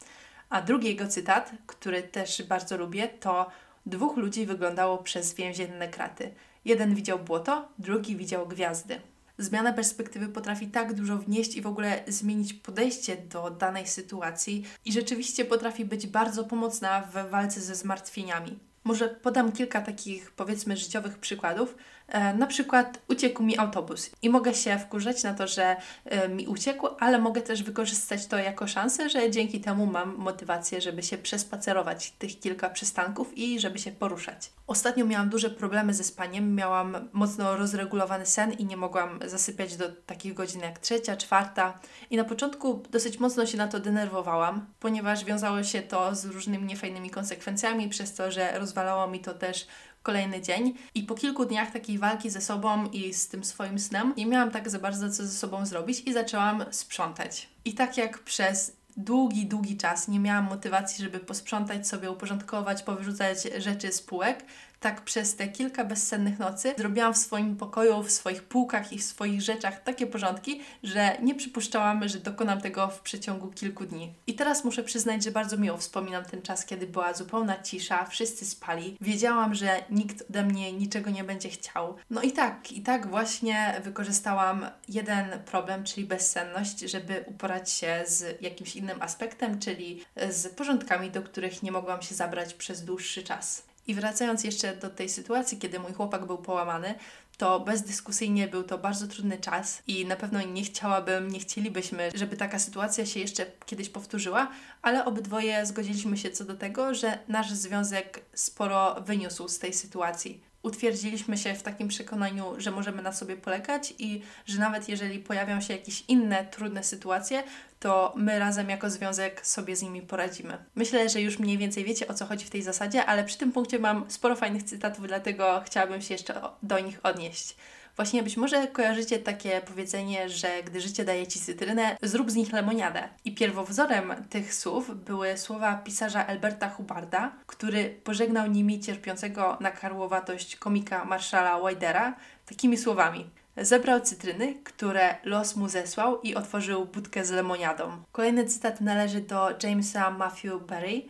A 0.49 0.63
drugi 0.63 0.89
jego 0.89 1.09
cytat, 1.09 1.51
który 1.67 2.03
też 2.03 2.43
bardzo 2.43 2.77
lubię, 2.77 3.09
to 3.09 3.51
Dwóch 3.87 4.17
ludzi 4.17 4.47
wyglądało 4.47 4.99
przez 4.99 5.35
więzienne 5.35 5.89
kraty. 5.89 6.31
Jeden 6.65 6.95
widział 6.95 7.19
błoto, 7.19 7.69
drugi 7.79 8.17
widział 8.17 8.47
gwiazdy. 8.47 9.01
Zmiana 9.39 9.73
perspektywy 9.73 10.29
potrafi 10.29 10.67
tak 10.67 10.95
dużo 10.95 11.17
wnieść 11.17 11.57
i 11.57 11.63
w 11.63 11.67
ogóle 11.67 12.03
zmienić 12.09 12.55
podejście 12.55 13.17
do 13.17 13.51
danej 13.51 13.87
sytuacji 13.87 14.65
i 14.85 14.93
rzeczywiście 14.93 15.45
potrafi 15.45 15.85
być 15.85 16.07
bardzo 16.07 16.45
pomocna 16.45 17.01
w 17.01 17.31
walce 17.31 17.61
ze 17.61 17.75
zmartwieniami. 17.75 18.59
Może 18.85 19.09
podam 19.09 19.53
kilka 19.53 19.81
takich, 19.81 20.31
powiedzmy, 20.31 20.77
życiowych 20.77 21.19
przykładów. 21.19 21.77
E, 22.09 22.35
na 22.35 22.47
przykład 22.47 22.99
uciekł 23.09 23.43
mi 23.43 23.59
autobus 23.59 24.11
i 24.23 24.31
mogę 24.31 24.55
się 24.55 24.79
wkurzać 24.79 25.23
na 25.23 25.35
to, 25.35 25.47
że 25.47 25.77
e, 26.05 26.29
mi 26.29 26.47
uciekł, 26.47 26.89
ale 27.01 27.19
mogę 27.19 27.43
też 27.43 27.63
wykorzystać 27.63 28.27
to 28.27 28.39
jako 28.39 28.67
szansę, 28.67 29.11
że 29.11 29.31
dzięki 29.31 29.61
temu 29.61 29.87
mam 29.87 30.17
motywację, 30.17 30.81
żeby 30.81 31.03
się 31.03 31.19
przespacerować 31.19 32.11
tych 32.11 32.41
kilka 32.41 32.71
przystanków 32.71 33.39
i 33.39 33.61
żeby 33.61 33.79
się 33.79 33.93
poruszać. 33.93 34.51
Ostatnio 34.67 35.07
miałam 35.07 35.29
duże 35.29 35.51
problemy 35.51 35.95
ze 35.95 36.05
spaniem, 36.05 36.55
miałam 36.55 37.09
mocno 37.13 37.57
rozregulowany 37.57 38.27
sen 38.27 38.53
i 38.53 38.65
nie 38.65 38.77
mogłam 38.77 39.19
zasypiać 39.27 39.77
do 39.77 39.89
takich 40.07 40.35
godzin 40.35 40.61
jak 40.61 40.79
trzecia, 40.79 41.17
czwarta. 41.17 41.79
I 42.11 42.17
na 42.17 42.25
początku 42.25 42.83
dosyć 42.91 43.21
mocno 43.21 43.47
się 43.47 43.59
na 43.59 43.69
to 43.69 43.81
denerwowałam, 43.81 44.67
ponieważ 44.81 45.25
wiązało 45.25 45.63
się 45.63 45.83
to 45.83 46.15
z 46.15 46.25
różnymi 46.25 46.65
niefajnymi 46.65 47.11
konsekwencjami, 47.11 47.89
przez 47.89 48.15
to, 48.15 48.33
że 48.33 48.59
rozwalało 48.59 49.07
mi 49.07 49.21
to 49.21 49.35
też 49.35 49.67
kolejny 50.07 50.43
dzień. 50.43 50.75
I 50.95 51.03
po 51.03 51.15
kilku 51.15 51.45
dniach 51.45 51.71
takiej 51.71 51.99
walki 51.99 52.31
ze 52.31 52.41
sobą 52.41 52.85
i 52.91 53.15
z 53.15 53.29
tym 53.29 53.45
swoim 53.45 53.79
snem, 53.79 54.15
nie 54.17 54.27
miałam 54.27 54.51
tak 54.51 54.71
za 54.71 54.79
bardzo 54.79 55.11
co 55.11 55.27
ze 55.27 55.39
sobą 55.39 55.67
zrobić 55.67 56.03
i 56.07 56.13
zaczęłam 56.13 56.65
sprzątać. 56.71 57.49
I 57.65 57.75
tak 57.75 57.97
jak 57.97 58.19
przez 58.19 58.77
długi, 58.97 59.47
długi 59.47 59.77
czas 59.77 60.09
nie 60.09 60.21
miałam 60.21 60.45
motywacji, 60.45 61.05
żeby 61.05 61.19
posprzątać 61.19 61.89
sobie, 61.89 62.11
uporządkować, 62.11 62.83
powyrzucać 62.83 63.39
rzeczy 63.59 63.93
z 63.93 64.03
półek, 64.03 64.45
tak 64.81 65.05
przez 65.05 65.37
te 65.37 65.49
kilka 65.49 65.85
bezsennych 65.85 66.39
nocy 66.39 66.75
zrobiłam 66.79 67.15
w 67.15 67.19
swoim 67.19 67.57
pokoju, 67.57 68.03
w 68.03 68.11
swoich 68.11 68.43
półkach 68.43 68.93
i 68.93 68.99
w 68.99 69.05
swoich 69.05 69.43
rzeczach 69.43 69.83
takie 69.83 70.07
porządki, 70.07 70.61
że 70.83 71.17
nie 71.23 71.35
przypuszczałam, 71.35 72.09
że 72.09 72.19
dokonam 72.19 72.61
tego 72.61 72.89
w 72.89 73.01
przeciągu 73.01 73.49
kilku 73.49 73.87
dni. 73.87 74.15
I 74.27 74.35
teraz 74.35 74.65
muszę 74.65 74.83
przyznać, 74.83 75.25
że 75.25 75.31
bardzo 75.31 75.57
miło 75.57 75.77
wspominam 75.77 76.25
ten 76.25 76.43
czas, 76.43 76.67
kiedy 76.67 76.87
była 76.87 77.15
zupełna 77.15 77.63
cisza, 77.63 78.05
wszyscy 78.05 78.47
spali. 78.47 78.97
Wiedziałam, 79.01 79.55
że 79.55 79.85
nikt 79.91 80.31
ode 80.31 80.43
mnie 80.43 80.73
niczego 80.73 81.11
nie 81.11 81.25
będzie 81.25 81.49
chciał. 81.49 81.97
No 82.11 82.23
i 82.23 82.33
tak, 82.33 82.73
i 82.73 82.83
tak 82.83 83.11
właśnie 83.11 83.81
wykorzystałam 83.85 84.67
jeden 84.89 85.27
problem, 85.45 85.85
czyli 85.85 86.07
bezsenność, 86.07 86.81
żeby 86.81 87.25
uporać 87.27 87.71
się 87.71 88.05
z 88.07 88.43
jakimś 88.43 88.77
innym 88.77 89.03
aspektem, 89.03 89.59
czyli 89.59 90.05
z 90.31 90.49
porządkami, 90.49 91.11
do 91.11 91.23
których 91.23 91.63
nie 91.63 91.73
mogłam 91.73 92.03
się 92.03 92.15
zabrać 92.15 92.55
przez 92.55 92.85
dłuższy 92.85 93.23
czas. 93.23 93.63
I 93.87 93.95
wracając 93.95 94.45
jeszcze 94.45 94.77
do 94.77 94.91
tej 94.91 95.09
sytuacji, 95.09 95.59
kiedy 95.59 95.79
mój 95.79 95.93
chłopak 95.93 96.27
był 96.27 96.39
połamany, 96.39 96.95
to 97.39 97.61
bezdyskusyjnie 97.61 98.49
był 98.49 98.63
to 98.63 98.79
bardzo 98.79 99.07
trudny 99.07 99.39
czas 99.39 99.83
i 99.87 100.07
na 100.07 100.17
pewno 100.17 100.43
nie 100.43 100.65
chciałabym, 100.65 101.31
nie 101.31 101.41
chcielibyśmy, 101.41 102.11
żeby 102.15 102.37
taka 102.37 102.59
sytuacja 102.59 103.07
się 103.07 103.21
jeszcze 103.21 103.47
kiedyś 103.67 103.89
powtórzyła, 103.89 104.51
ale 104.83 105.05
obydwoje 105.05 105.67
zgodziliśmy 105.67 106.17
się 106.17 106.31
co 106.31 106.45
do 106.45 106.55
tego, 106.55 106.95
że 106.95 107.19
nasz 107.29 107.53
związek 107.53 108.21
sporo 108.35 109.01
wyniósł 109.01 109.49
z 109.49 109.59
tej 109.59 109.73
sytuacji 109.73 110.46
utwierdziliśmy 110.67 111.37
się 111.39 111.55
w 111.55 111.63
takim 111.63 111.89
przekonaniu, 111.89 112.45
że 112.59 112.71
możemy 112.71 113.03
na 113.03 113.13
sobie 113.13 113.37
polegać 113.37 113.95
i 113.99 114.23
że 114.47 114.59
nawet 114.59 114.89
jeżeli 114.89 115.19
pojawią 115.19 115.61
się 115.61 115.73
jakieś 115.73 116.05
inne 116.09 116.45
trudne 116.45 116.85
sytuacje, 116.85 117.43
to 117.81 118.13
my 118.17 118.39
razem 118.39 118.71
jako 118.71 118.91
związek 118.91 119.47
sobie 119.47 119.77
z 119.77 119.83
nimi 119.83 120.03
poradzimy. 120.03 120.59
Myślę, 120.75 121.09
że 121.09 121.21
już 121.21 121.39
mniej 121.39 121.59
więcej 121.59 121.85
wiecie 121.85 122.09
o 122.09 122.15
co 122.15 122.27
chodzi 122.27 122.45
w 122.45 122.51
tej 122.51 122.63
zasadzie, 122.63 123.05
ale 123.05 123.25
przy 123.25 123.39
tym 123.39 123.53
punkcie 123.53 123.79
mam 123.79 124.05
sporo 124.09 124.37
fajnych 124.37 124.63
cytatów, 124.63 125.07
dlatego 125.07 125.63
chciałabym 125.67 126.03
się 126.03 126.15
jeszcze 126.15 126.41
do 126.63 126.79
nich 126.79 127.01
odnieść. 127.03 127.57
Właśnie 127.97 128.23
być 128.23 128.37
może 128.37 128.67
kojarzycie 128.67 129.19
takie 129.19 129.61
powiedzenie, 129.61 130.29
że 130.29 130.63
gdy 130.63 130.81
życie 130.81 131.05
daje 131.05 131.27
Ci 131.27 131.41
cytrynę, 131.41 131.97
zrób 132.03 132.31
z 132.31 132.35
nich 132.35 132.53
lemoniadę. 132.53 133.09
I 133.25 133.35
pierwowzorem 133.35 134.15
tych 134.31 134.55
słów 134.55 135.05
były 135.05 135.39
słowa 135.39 135.75
pisarza 135.75 136.27
Alberta 136.27 136.69
Hubbarda, 136.71 137.33
który 137.47 138.01
pożegnał 138.05 138.47
nimi 138.47 138.81
cierpiącego 138.81 139.57
na 139.61 139.71
karłowatość 139.71 140.57
komika 140.57 141.05
Marszala 141.05 141.69
Widera 141.69 142.17
takimi 142.47 142.77
słowami. 142.77 143.31
Zebrał 143.57 144.01
cytryny, 144.01 144.55
które 144.65 145.17
los 145.25 145.57
mu 145.57 145.69
zesłał 145.69 146.21
i 146.21 146.35
otworzył 146.35 146.85
budkę 146.85 147.25
z 147.25 147.31
lemoniadą. 147.31 148.03
Kolejny 148.13 148.45
cytat 148.45 148.81
należy 148.81 149.21
do 149.21 149.49
Jamesa 149.63 150.11
Matthew 150.11 150.67
Berry, 150.67 151.03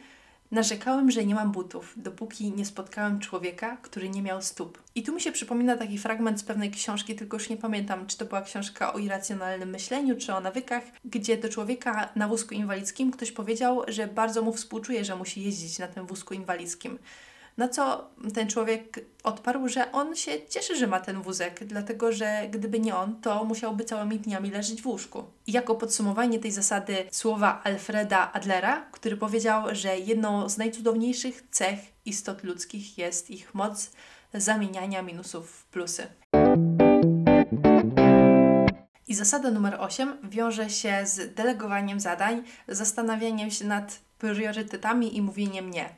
Narzekałem, 0.51 1.11
że 1.11 1.25
nie 1.25 1.35
mam 1.35 1.53
butów, 1.53 1.95
dopóki 1.97 2.53
nie 2.53 2.67
spotkałem 2.67 3.21
człowieka, 3.21 3.77
który 3.83 4.09
nie 4.09 4.23
miał 4.23 4.43
stóp. 4.43 4.83
I 4.95 5.03
tu 5.03 5.15
mi 5.15 5.21
się 5.21 5.33
przypomina 5.33 5.77
taki 5.77 5.99
fragment 5.99 6.41
z 6.41 6.45
pewnej 6.45 6.71
książki, 6.71 7.15
tylko 7.15 7.37
już 7.37 7.49
nie 7.49 7.57
pamiętam, 7.57 8.07
czy 8.07 8.19
to 8.19 8.25
była 8.25 8.43
książka 8.43 8.93
o 8.93 8.99
irracjonalnym 8.99 9.71
myśleniu, 9.71 10.17
czy 10.17 10.35
o 10.35 10.41
nawykach, 10.41 10.83
gdzie 11.05 11.37
do 11.37 11.49
człowieka 11.49 12.09
na 12.17 12.29
wózku 12.29 12.55
inwalidzkim 12.55 13.11
ktoś 13.11 13.33
powiedział, 13.33 13.83
że 13.89 14.07
bardzo 14.07 14.43
mu 14.43 14.53
współczuje, 14.53 15.05
że 15.05 15.17
musi 15.17 15.43
jeździć 15.43 15.79
na 15.79 15.89
tym 15.89 16.07
wózku 16.07 16.35
inwalidzkim. 16.35 16.99
Na 17.57 17.69
co 17.69 18.11
ten 18.35 18.49
człowiek 18.49 19.01
odparł, 19.25 19.69
że 19.69 19.93
on 19.93 20.17
się 20.17 20.47
cieszy, 20.49 20.77
że 20.77 20.87
ma 20.87 21.01
ten 21.01 21.23
wózek, 21.23 21.65
dlatego 21.65 22.13
że 22.13 22.49
gdyby 22.51 22.81
nie 22.81 22.97
on, 22.97 23.21
to 23.21 23.45
musiałby 23.45 23.85
całymi 23.85 24.19
dniami 24.19 24.51
leżeć 24.51 24.83
w 24.83 24.87
łóżku. 24.87 25.25
I 25.47 25.53
jako 25.53 25.75
podsumowanie 25.75 26.39
tej 26.39 26.53
zasady 26.53 26.97
słowa 27.11 27.61
Alfreda 27.65 28.33
Adlera, 28.33 28.87
który 28.93 29.17
powiedział, 29.17 29.65
że 29.73 29.99
jedną 29.99 30.49
z 30.49 30.59
najcudowniejszych 30.59 31.43
cech 31.51 31.79
istot 32.05 32.45
ludzkich 32.45 32.99
jest 32.99 33.31
ich 33.31 33.55
moc 33.55 33.91
zamieniania 34.35 35.03
minusów 35.03 35.51
w 35.51 35.65
plusy. 35.65 36.07
I 39.09 39.15
zasada 39.15 39.51
numer 39.51 39.77
8 39.81 40.17
wiąże 40.25 40.71
się 40.71 41.01
z 41.05 41.35
delegowaniem 41.35 42.01
zadań, 42.01 42.43
zastanawianiem 42.69 43.51
się 43.51 43.65
nad 43.65 43.99
priorytetami 44.19 45.17
i 45.17 45.23
mówieniem 45.23 45.71
nie. 45.71 45.89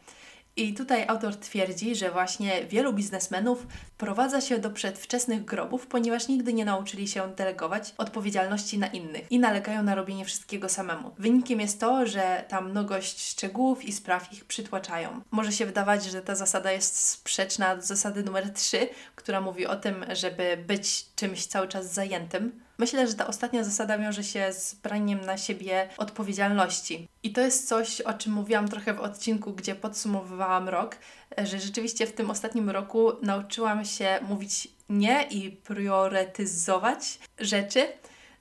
I 0.58 0.74
tutaj 0.74 1.04
autor 1.08 1.36
twierdzi, 1.36 1.96
że 1.96 2.10
właśnie 2.10 2.64
wielu 2.64 2.92
biznesmenów 2.92 3.66
prowadza 3.98 4.40
się 4.40 4.58
do 4.58 4.70
przedwczesnych 4.70 5.44
grobów, 5.44 5.86
ponieważ 5.86 6.28
nigdy 6.28 6.52
nie 6.52 6.64
nauczyli 6.64 7.08
się 7.08 7.32
delegować 7.36 7.94
odpowiedzialności 7.98 8.78
na 8.78 8.86
innych 8.86 9.32
i 9.32 9.38
nalegają 9.38 9.82
na 9.82 9.94
robienie 9.94 10.24
wszystkiego 10.24 10.68
samemu. 10.68 11.10
Wynikiem 11.18 11.60
jest 11.60 11.80
to, 11.80 12.06
że 12.06 12.44
ta 12.48 12.60
mnogość 12.60 13.28
szczegółów 13.28 13.84
i 13.84 13.92
spraw 13.92 14.32
ich 14.32 14.44
przytłaczają. 14.44 15.20
Może 15.30 15.52
się 15.52 15.66
wydawać, 15.66 16.04
że 16.04 16.22
ta 16.22 16.34
zasada 16.34 16.72
jest 16.72 17.08
sprzeczna 17.08 17.80
z 17.80 17.86
zasady 17.86 18.22
numer 18.22 18.52
3, 18.52 18.88
która 19.14 19.40
mówi 19.40 19.66
o 19.66 19.76
tym, 19.76 20.04
żeby 20.12 20.64
być 20.66 21.06
czymś 21.16 21.46
cały 21.46 21.68
czas 21.68 21.94
zajętym. 21.94 22.67
Myślę, 22.78 23.06
że 23.06 23.14
ta 23.14 23.26
ostatnia 23.26 23.64
zasada 23.64 23.98
wiąże 23.98 24.24
się 24.24 24.52
z 24.52 24.74
braniem 24.74 25.20
na 25.20 25.38
siebie 25.38 25.88
odpowiedzialności. 25.96 27.08
I 27.22 27.32
to 27.32 27.40
jest 27.40 27.68
coś, 27.68 28.00
o 28.00 28.12
czym 28.12 28.32
mówiłam 28.32 28.68
trochę 28.68 28.94
w 28.94 29.00
odcinku, 29.00 29.52
gdzie 29.52 29.74
podsumowywałam 29.74 30.68
rok, 30.68 30.96
że 31.38 31.58
rzeczywiście 31.60 32.06
w 32.06 32.12
tym 32.12 32.30
ostatnim 32.30 32.70
roku 32.70 33.12
nauczyłam 33.22 33.84
się 33.84 34.18
mówić 34.28 34.68
nie 34.88 35.22
i 35.22 35.50
priorytetyzować 35.50 37.18
rzeczy, 37.38 37.88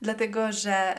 dlatego 0.01 0.51
że 0.51 0.97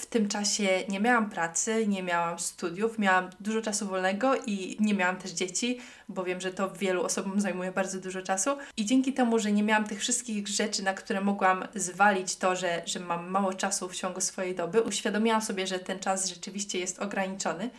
w 0.00 0.06
tym 0.06 0.28
czasie 0.28 0.68
nie 0.88 1.00
miałam 1.00 1.30
pracy, 1.30 1.86
nie 1.86 2.02
miałam 2.02 2.38
studiów, 2.38 2.98
miałam 2.98 3.30
dużo 3.40 3.62
czasu 3.62 3.86
wolnego 3.86 4.34
i 4.46 4.76
nie 4.80 4.94
miałam 4.94 5.16
też 5.16 5.30
dzieci, 5.30 5.78
bo 6.08 6.24
wiem, 6.24 6.40
że 6.40 6.52
to 6.52 6.70
wielu 6.70 7.04
osobom 7.04 7.40
zajmuje 7.40 7.72
bardzo 7.72 8.00
dużo 8.00 8.22
czasu. 8.22 8.50
I 8.76 8.86
dzięki 8.86 9.12
temu, 9.12 9.38
że 9.38 9.52
nie 9.52 9.62
miałam 9.62 9.84
tych 9.84 10.00
wszystkich 10.00 10.48
rzeczy, 10.48 10.82
na 10.82 10.94
które 10.94 11.20
mogłam 11.20 11.64
zwalić 11.74 12.36
to, 12.36 12.56
że, 12.56 12.82
że 12.86 13.00
mam 13.00 13.30
mało 13.30 13.54
czasu 13.54 13.88
w 13.88 13.96
ciągu 13.96 14.20
swojej 14.20 14.54
doby, 14.54 14.82
uświadomiłam 14.82 15.42
sobie, 15.42 15.66
że 15.66 15.78
ten 15.78 15.98
czas 15.98 16.28
rzeczywiście 16.28 16.78
jest 16.78 16.98
ograniczony 16.98 17.70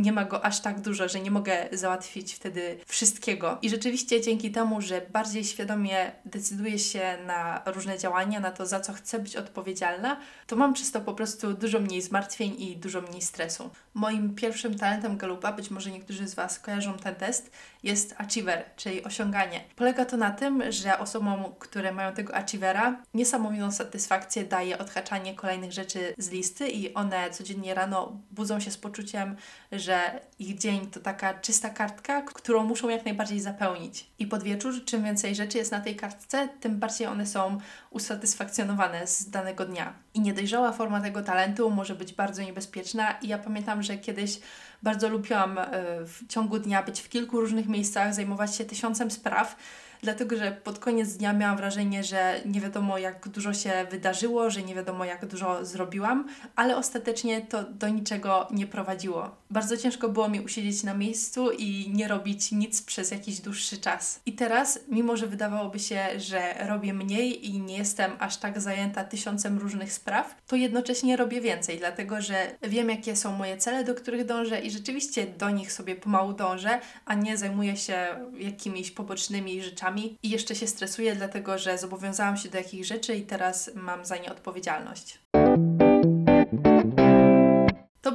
nie 0.00 0.12
ma 0.12 0.24
go 0.24 0.44
aż 0.44 0.60
tak 0.60 0.80
dużo, 0.80 1.08
że 1.08 1.20
nie 1.20 1.30
mogę 1.30 1.68
załatwić 1.72 2.34
wtedy 2.34 2.78
wszystkiego. 2.86 3.58
I 3.62 3.70
rzeczywiście 3.70 4.20
dzięki 4.20 4.50
temu, 4.50 4.80
że 4.80 5.00
bardziej 5.12 5.44
świadomie 5.44 6.12
decyduję 6.24 6.78
się 6.78 7.18
na 7.26 7.62
różne 7.66 7.98
działania, 7.98 8.40
na 8.40 8.50
to, 8.50 8.66
za 8.66 8.80
co 8.80 8.92
chcę 8.92 9.18
być 9.18 9.36
odpowiedzialna, 9.36 10.16
to 10.46 10.56
mam 10.56 10.74
przez 10.74 10.92
to 10.92 11.00
po 11.00 11.14
prostu 11.14 11.52
dużo 11.52 11.80
mniej 11.80 12.02
zmartwień 12.02 12.60
i 12.62 12.76
dużo 12.76 13.00
mniej 13.00 13.22
stresu. 13.22 13.70
Moim 13.94 14.34
pierwszym 14.34 14.78
talentem 14.78 15.16
Galupa, 15.16 15.52
być 15.52 15.70
może 15.70 15.90
niektórzy 15.90 16.28
z 16.28 16.34
Was 16.34 16.58
kojarzą 16.58 16.94
ten 16.94 17.14
test, 17.14 17.50
jest 17.82 18.14
achiever, 18.18 18.64
czyli 18.76 19.04
osiąganie. 19.04 19.64
Polega 19.76 20.04
to 20.04 20.16
na 20.16 20.30
tym, 20.30 20.72
że 20.72 20.98
osobom, 20.98 21.44
które 21.58 21.92
mają 21.92 22.12
tego 22.12 22.34
achievera, 22.34 23.02
niesamowitą 23.14 23.72
satysfakcję 23.72 24.44
daje 24.44 24.78
odhaczanie 24.78 25.34
kolejnych 25.34 25.72
rzeczy 25.72 26.14
z 26.18 26.30
listy 26.30 26.68
i 26.68 26.94
one 26.94 27.30
codziennie 27.30 27.74
rano 27.74 28.20
budzą 28.30 28.60
się 28.60 28.70
z 28.70 28.78
poczuciem, 28.78 29.36
że 29.72 29.89
ich 30.38 30.58
dzień 30.58 30.86
to 30.86 31.00
taka 31.00 31.34
czysta 31.34 31.70
kartka, 31.70 32.22
którą 32.22 32.64
muszą 32.64 32.88
jak 32.88 33.04
najbardziej 33.04 33.40
zapełnić. 33.40 34.06
I 34.18 34.26
pod 34.26 34.42
wieczór, 34.42 34.84
czym 34.84 35.04
więcej 35.04 35.34
rzeczy 35.34 35.58
jest 35.58 35.72
na 35.72 35.80
tej 35.80 35.96
kartce, 35.96 36.48
tym 36.60 36.78
bardziej 36.78 37.06
one 37.06 37.26
są 37.26 37.58
usatysfakcjonowane 37.90 39.06
z 39.06 39.30
danego 39.30 39.64
dnia. 39.64 39.92
I 40.14 40.20
niedojrzała 40.20 40.72
forma 40.72 41.00
tego 41.00 41.22
talentu 41.22 41.70
może 41.70 41.94
być 41.94 42.12
bardzo 42.12 42.42
niebezpieczna. 42.42 43.12
I 43.22 43.28
ja 43.28 43.38
pamiętam, 43.38 43.82
że 43.82 43.98
kiedyś 43.98 44.40
bardzo 44.82 45.08
lubiłam 45.08 45.58
e, 45.58 45.66
w 46.04 46.26
ciągu 46.28 46.58
dnia 46.58 46.82
być 46.82 47.00
w 47.00 47.08
kilku 47.08 47.40
różnych 47.40 47.68
miejscach, 47.68 48.14
zajmować 48.14 48.56
się 48.56 48.64
tysiącem 48.64 49.10
spraw 49.10 49.56
dlatego 50.02 50.36
że 50.36 50.52
pod 50.52 50.78
koniec 50.78 51.16
dnia 51.16 51.32
miałam 51.32 51.56
wrażenie, 51.56 52.04
że 52.04 52.40
nie 52.44 52.60
wiadomo 52.60 52.98
jak 52.98 53.28
dużo 53.28 53.54
się 53.54 53.86
wydarzyło, 53.90 54.50
że 54.50 54.62
nie 54.62 54.74
wiadomo 54.74 55.04
jak 55.04 55.26
dużo 55.26 55.64
zrobiłam, 55.64 56.28
ale 56.56 56.76
ostatecznie 56.76 57.40
to 57.40 57.62
do 57.62 57.88
niczego 57.88 58.48
nie 58.50 58.66
prowadziło. 58.66 59.39
Bardzo 59.50 59.76
ciężko 59.76 60.08
było 60.08 60.28
mi 60.28 60.40
usiedzieć 60.40 60.82
na 60.82 60.94
miejscu 60.94 61.50
i 61.50 61.90
nie 61.94 62.08
robić 62.08 62.52
nic 62.52 62.82
przez 62.82 63.10
jakiś 63.10 63.40
dłuższy 63.40 63.78
czas. 63.78 64.20
I 64.26 64.32
teraz, 64.32 64.80
mimo 64.88 65.16
że 65.16 65.26
wydawałoby 65.26 65.78
się, 65.78 66.06
że 66.16 66.54
robię 66.68 66.94
mniej 66.94 67.46
i 67.46 67.60
nie 67.60 67.78
jestem 67.78 68.12
aż 68.18 68.36
tak 68.36 68.60
zajęta 68.60 69.04
tysiącem 69.04 69.58
różnych 69.58 69.92
spraw, 69.92 70.34
to 70.46 70.56
jednocześnie 70.56 71.16
robię 71.16 71.40
więcej, 71.40 71.78
dlatego 71.78 72.20
że 72.20 72.56
wiem, 72.62 72.90
jakie 72.90 73.16
są 73.16 73.32
moje 73.32 73.56
cele, 73.56 73.84
do 73.84 73.94
których 73.94 74.26
dążę 74.26 74.60
i 74.60 74.70
rzeczywiście 74.70 75.26
do 75.26 75.50
nich 75.50 75.72
sobie 75.72 75.96
pomału 75.96 76.32
dążę, 76.32 76.80
a 77.04 77.14
nie 77.14 77.36
zajmuję 77.36 77.76
się 77.76 78.06
jakimiś 78.38 78.90
pobocznymi 78.90 79.62
rzeczami 79.62 80.18
i 80.22 80.30
jeszcze 80.30 80.54
się 80.54 80.66
stresuję, 80.66 81.16
dlatego 81.16 81.58
że 81.58 81.78
zobowiązałam 81.78 82.36
się 82.36 82.48
do 82.48 82.58
jakichś 82.58 82.88
rzeczy 82.88 83.16
i 83.16 83.22
teraz 83.22 83.70
mam 83.74 84.04
za 84.04 84.16
nie 84.16 84.32
odpowiedzialność. 84.32 85.18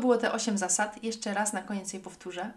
Było 0.06 0.18
te 0.18 0.32
8 0.32 0.58
zasad. 0.58 1.04
Jeszcze 1.04 1.34
raz 1.34 1.54
na 1.54 1.62
koniec 1.62 1.94
je 1.94 2.00
powtórzę. 2.00 2.52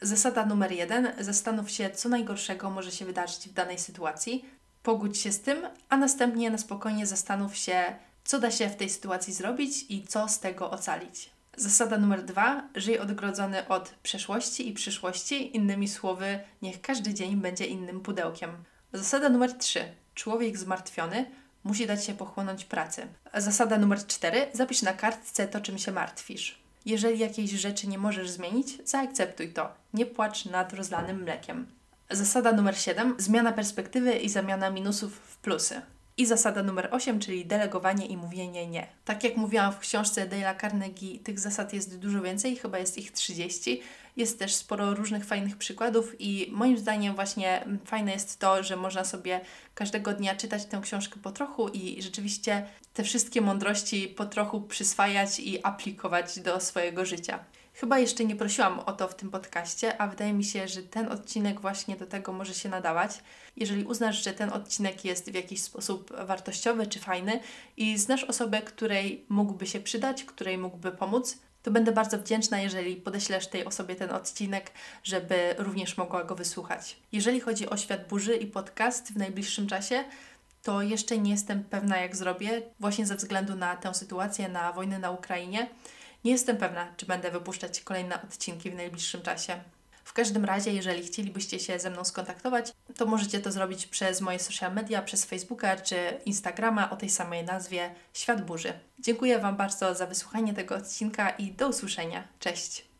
Zasada 0.00 0.46
numer 0.46 0.72
jeden: 0.72 1.12
zastanów 1.20 1.70
się, 1.70 1.90
co 1.90 2.08
najgorszego 2.08 2.70
może 2.70 2.92
się 2.92 3.04
wydarzyć 3.04 3.48
w 3.48 3.52
danej 3.52 3.78
sytuacji. 3.78 4.44
Pogódź 4.82 5.18
się 5.18 5.32
z 5.32 5.40
tym, 5.40 5.66
a 5.88 5.96
następnie 5.96 6.50
na 6.50 6.58
spokojnie 6.58 7.06
zastanów 7.06 7.56
się, 7.56 7.94
co 8.24 8.38
da 8.38 8.50
się 8.50 8.68
w 8.68 8.76
tej 8.76 8.90
sytuacji 8.90 9.32
zrobić 9.32 9.86
i 9.88 10.06
co 10.06 10.28
z 10.28 10.40
tego 10.40 10.70
ocalić. 10.70 11.30
Zasada 11.56 11.98
numer 11.98 12.24
dwa: 12.24 12.68
żyj 12.74 12.98
odgrodzony 12.98 13.68
od 13.68 13.94
przeszłości 14.02 14.68
i 14.68 14.72
przyszłości. 14.72 15.56
Innymi 15.56 15.88
słowy, 15.88 16.40
niech 16.62 16.80
każdy 16.80 17.14
dzień 17.14 17.36
będzie 17.36 17.66
innym 17.66 18.00
pudełkiem. 18.00 18.50
Zasada 18.92 19.28
numer 19.28 19.58
trzy: 19.58 19.84
człowiek 20.14 20.58
zmartwiony 20.58 21.30
musi 21.64 21.86
dać 21.86 22.04
się 22.04 22.14
pochłonąć 22.14 22.64
pracy. 22.64 23.06
Zasada 23.34 23.78
numer 23.78 24.06
cztery: 24.06 24.46
zapisz 24.52 24.82
na 24.82 24.92
kartce 24.92 25.48
to, 25.48 25.60
czym 25.60 25.78
się 25.78 25.92
martwisz. 25.92 26.61
Jeżeli 26.84 27.18
jakiejś 27.18 27.50
rzeczy 27.50 27.88
nie 27.88 27.98
możesz 27.98 28.30
zmienić, 28.30 28.88
zaakceptuj 28.88 29.52
to. 29.52 29.72
Nie 29.94 30.06
płacz 30.06 30.44
nad 30.44 30.72
rozlanym 30.72 31.22
mlekiem. 31.22 31.66
Zasada 32.10 32.52
numer 32.52 32.78
7. 32.78 33.14
Zmiana 33.18 33.52
perspektywy 33.52 34.12
i 34.12 34.28
zamiana 34.28 34.70
minusów 34.70 35.16
w 35.16 35.36
plusy. 35.36 35.82
I 36.16 36.26
zasada 36.26 36.62
numer 36.62 36.88
8, 36.90 37.20
czyli 37.20 37.46
delegowanie 37.46 38.06
i 38.06 38.16
mówienie 38.16 38.66
nie. 38.66 38.86
Tak 39.04 39.24
jak 39.24 39.36
mówiłam 39.36 39.72
w 39.72 39.78
książce 39.78 40.28
Dale'a 40.28 40.60
Carnegie, 40.60 41.18
tych 41.18 41.40
zasad 41.40 41.72
jest 41.72 41.98
dużo 41.98 42.22
więcej, 42.22 42.56
chyba 42.56 42.78
jest 42.78 42.98
ich 42.98 43.12
30. 43.12 43.80
Jest 44.16 44.38
też 44.38 44.54
sporo 44.54 44.94
różnych 44.94 45.24
fajnych 45.24 45.56
przykładów 45.56 46.14
i 46.18 46.48
moim 46.50 46.78
zdaniem 46.78 47.14
właśnie 47.14 47.64
fajne 47.84 48.12
jest 48.12 48.38
to, 48.38 48.62
że 48.62 48.76
można 48.76 49.04
sobie 49.04 49.40
każdego 49.74 50.12
dnia 50.12 50.36
czytać 50.36 50.64
tę 50.64 50.80
książkę 50.82 51.20
po 51.22 51.32
trochu 51.32 51.68
i 51.68 52.02
rzeczywiście 52.02 52.66
te 52.94 53.04
wszystkie 53.04 53.40
mądrości 53.40 54.08
po 54.08 54.26
trochu 54.26 54.60
przyswajać 54.60 55.40
i 55.40 55.64
aplikować 55.64 56.40
do 56.40 56.60
swojego 56.60 57.04
życia. 57.04 57.44
Chyba 57.74 57.98
jeszcze 57.98 58.24
nie 58.24 58.36
prosiłam 58.36 58.78
o 58.78 58.92
to 58.92 59.08
w 59.08 59.14
tym 59.14 59.30
podcaście, 59.30 60.00
a 60.00 60.06
wydaje 60.06 60.32
mi 60.32 60.44
się, 60.44 60.68
że 60.68 60.82
ten 60.82 61.12
odcinek 61.12 61.60
właśnie 61.60 61.96
do 61.96 62.06
tego 62.06 62.32
może 62.32 62.54
się 62.54 62.68
nadawać. 62.68 63.10
Jeżeli 63.56 63.84
uznasz, 63.84 64.24
że 64.24 64.32
ten 64.32 64.52
odcinek 64.52 65.04
jest 65.04 65.30
w 65.30 65.34
jakiś 65.34 65.62
sposób 65.62 66.12
wartościowy 66.26 66.86
czy 66.86 66.98
fajny 66.98 67.40
i 67.76 67.98
znasz 67.98 68.24
osobę, 68.24 68.62
której 68.62 69.24
mógłby 69.28 69.66
się 69.66 69.80
przydać, 69.80 70.24
której 70.24 70.58
mógłby 70.58 70.92
pomóc, 70.92 71.38
to 71.62 71.70
będę 71.70 71.92
bardzo 71.92 72.18
wdzięczna, 72.18 72.60
jeżeli 72.60 72.96
podeślesz 72.96 73.46
tej 73.46 73.64
osobie 73.64 73.94
ten 73.94 74.10
odcinek, 74.10 74.70
żeby 75.04 75.54
również 75.58 75.96
mogła 75.96 76.24
go 76.24 76.34
wysłuchać. 76.34 76.96
Jeżeli 77.12 77.40
chodzi 77.40 77.68
o 77.68 77.76
świat 77.76 78.08
burzy 78.08 78.36
i 78.36 78.46
podcast 78.46 79.12
w 79.12 79.16
najbliższym 79.16 79.66
czasie, 79.66 80.04
to 80.62 80.82
jeszcze 80.82 81.18
nie 81.18 81.30
jestem 81.30 81.64
pewna, 81.64 81.96
jak 81.96 82.16
zrobię, 82.16 82.62
właśnie 82.80 83.06
ze 83.06 83.16
względu 83.16 83.56
na 83.56 83.76
tę 83.76 83.94
sytuację, 83.94 84.48
na 84.48 84.72
wojnę 84.72 84.98
na 84.98 85.10
Ukrainie. 85.10 85.68
Nie 86.24 86.32
jestem 86.32 86.56
pewna, 86.56 86.94
czy 86.96 87.06
będę 87.06 87.30
wypuszczać 87.30 87.80
kolejne 87.80 88.22
odcinki 88.22 88.70
w 88.70 88.74
najbliższym 88.74 89.22
czasie. 89.22 89.60
W 90.04 90.12
każdym 90.12 90.44
razie, 90.44 90.72
jeżeli 90.72 91.02
chcielibyście 91.02 91.60
się 91.60 91.78
ze 91.78 91.90
mną 91.90 92.04
skontaktować, 92.04 92.72
to 92.96 93.06
możecie 93.06 93.40
to 93.40 93.52
zrobić 93.52 93.86
przez 93.86 94.20
moje 94.20 94.38
social 94.38 94.74
media, 94.74 95.02
przez 95.02 95.24
Facebooka 95.24 95.76
czy 95.76 95.96
Instagrama 96.24 96.90
o 96.90 96.96
tej 96.96 97.10
samej 97.10 97.44
nazwie 97.44 97.94
Świat 98.14 98.46
Burzy. 98.46 98.72
Dziękuję 98.98 99.38
Wam 99.38 99.56
bardzo 99.56 99.94
za 99.94 100.06
wysłuchanie 100.06 100.54
tego 100.54 100.74
odcinka 100.74 101.30
i 101.30 101.52
do 101.52 101.68
usłyszenia. 101.68 102.28
Cześć! 102.38 102.91